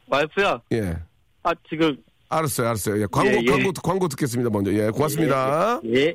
와이프야, 0.07 0.61
예. 0.73 0.97
아, 1.43 1.51
지금, 1.69 1.95
알았어요, 2.27 2.67
알았어요. 2.67 3.01
예, 3.01 3.05
광고, 3.09 3.31
예, 3.31 3.39
예. 3.41 3.45
광고, 3.49 3.71
광고 3.81 4.07
듣겠습니다, 4.09 4.49
먼저. 4.49 4.73
예, 4.73 4.89
고맙습니다. 4.89 5.79
예. 5.85 6.13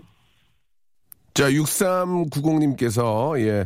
자, 1.35 1.51
6390님께서, 1.51 3.39
예, 3.41 3.61
어, 3.61 3.65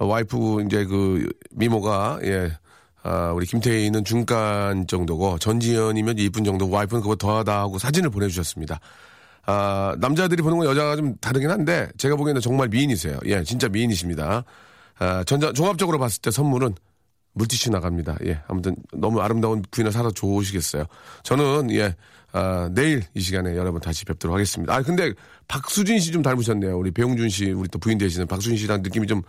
와이프, 0.00 0.62
이제 0.66 0.84
그, 0.86 1.28
미모가, 1.50 2.20
예, 2.24 2.50
아, 3.02 3.32
우리 3.32 3.46
김태희는 3.46 4.04
중간 4.04 4.86
정도고, 4.86 5.38
전지현이면 5.38 6.18
이쁜 6.18 6.42
정도, 6.42 6.70
와이프는 6.70 7.02
그거 7.02 7.16
더하다 7.16 7.58
하고 7.60 7.78
사진을 7.78 8.10
보내주셨습니다. 8.10 8.80
아, 9.46 9.94
남자들이 9.98 10.42
보는 10.42 10.58
건 10.58 10.66
여자가 10.66 10.96
좀 10.96 11.16
다르긴 11.20 11.50
한데, 11.50 11.88
제가 11.98 12.16
보기에는 12.16 12.40
정말 12.40 12.68
미인이세요. 12.68 13.18
예, 13.26 13.42
진짜 13.44 13.68
미인이십니다. 13.68 14.44
아, 14.98 15.24
전자, 15.24 15.52
종합적으로 15.52 15.98
봤을 15.98 16.20
때 16.22 16.30
선물은 16.30 16.74
물티슈 17.34 17.70
나갑니다. 17.70 18.16
예, 18.26 18.40
아무튼 18.48 18.74
너무 18.92 19.20
아름다운 19.20 19.62
부인을 19.70 19.92
살아 19.92 20.10
좋으시겠어요. 20.10 20.84
저는, 21.22 21.70
예, 21.72 21.94
아, 22.32 22.68
내일 22.72 23.02
이 23.14 23.20
시간에 23.20 23.56
여러분 23.56 23.80
다시 23.80 24.04
뵙도록 24.04 24.34
하겠습니다. 24.34 24.74
아, 24.74 24.82
근데 24.82 25.12
박수진 25.46 25.98
씨 26.00 26.10
좀 26.10 26.22
닮으셨네요. 26.22 26.78
우리 26.78 26.90
배용준 26.90 27.28
씨, 27.28 27.50
우리 27.50 27.68
또 27.68 27.78
부인 27.78 27.98
되시는 27.98 28.26
박수진 28.26 28.56
씨랑 28.56 28.82
느낌이 28.82 29.06
좀, 29.06 29.22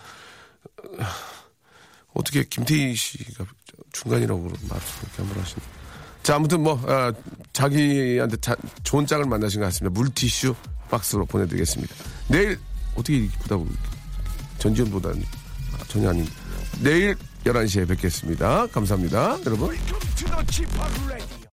어, 0.99 1.05
어떻게 2.13 2.43
김태희 2.43 2.95
씨가 2.95 3.45
중간이라고 3.93 4.41
말을 4.41 4.57
이렇게 4.61 5.17
한번 5.17 5.41
하시네. 5.43 5.61
자, 6.23 6.35
아무튼 6.35 6.61
뭐, 6.61 6.79
아, 6.87 7.11
자기한테 7.53 8.37
자- 8.37 8.55
좋은 8.83 9.05
짝을 9.07 9.25
만나신 9.25 9.59
것 9.59 9.65
같습니다. 9.67 9.99
물티슈 9.99 10.53
박스로 10.89 11.25
보내드리겠습니다. 11.25 11.95
내일, 12.27 12.59
어떻게 12.95 13.17
이쁘다고, 13.17 13.67
전지현보다는 14.59 15.23
아, 15.73 15.83
전혀 15.87 16.09
아닙니다. 16.09 16.35
내일 16.81 17.15
11시에 17.45 17.87
뵙겠습니다. 17.87 18.67
감사합니다. 18.67 19.39
여러분. 19.45 19.75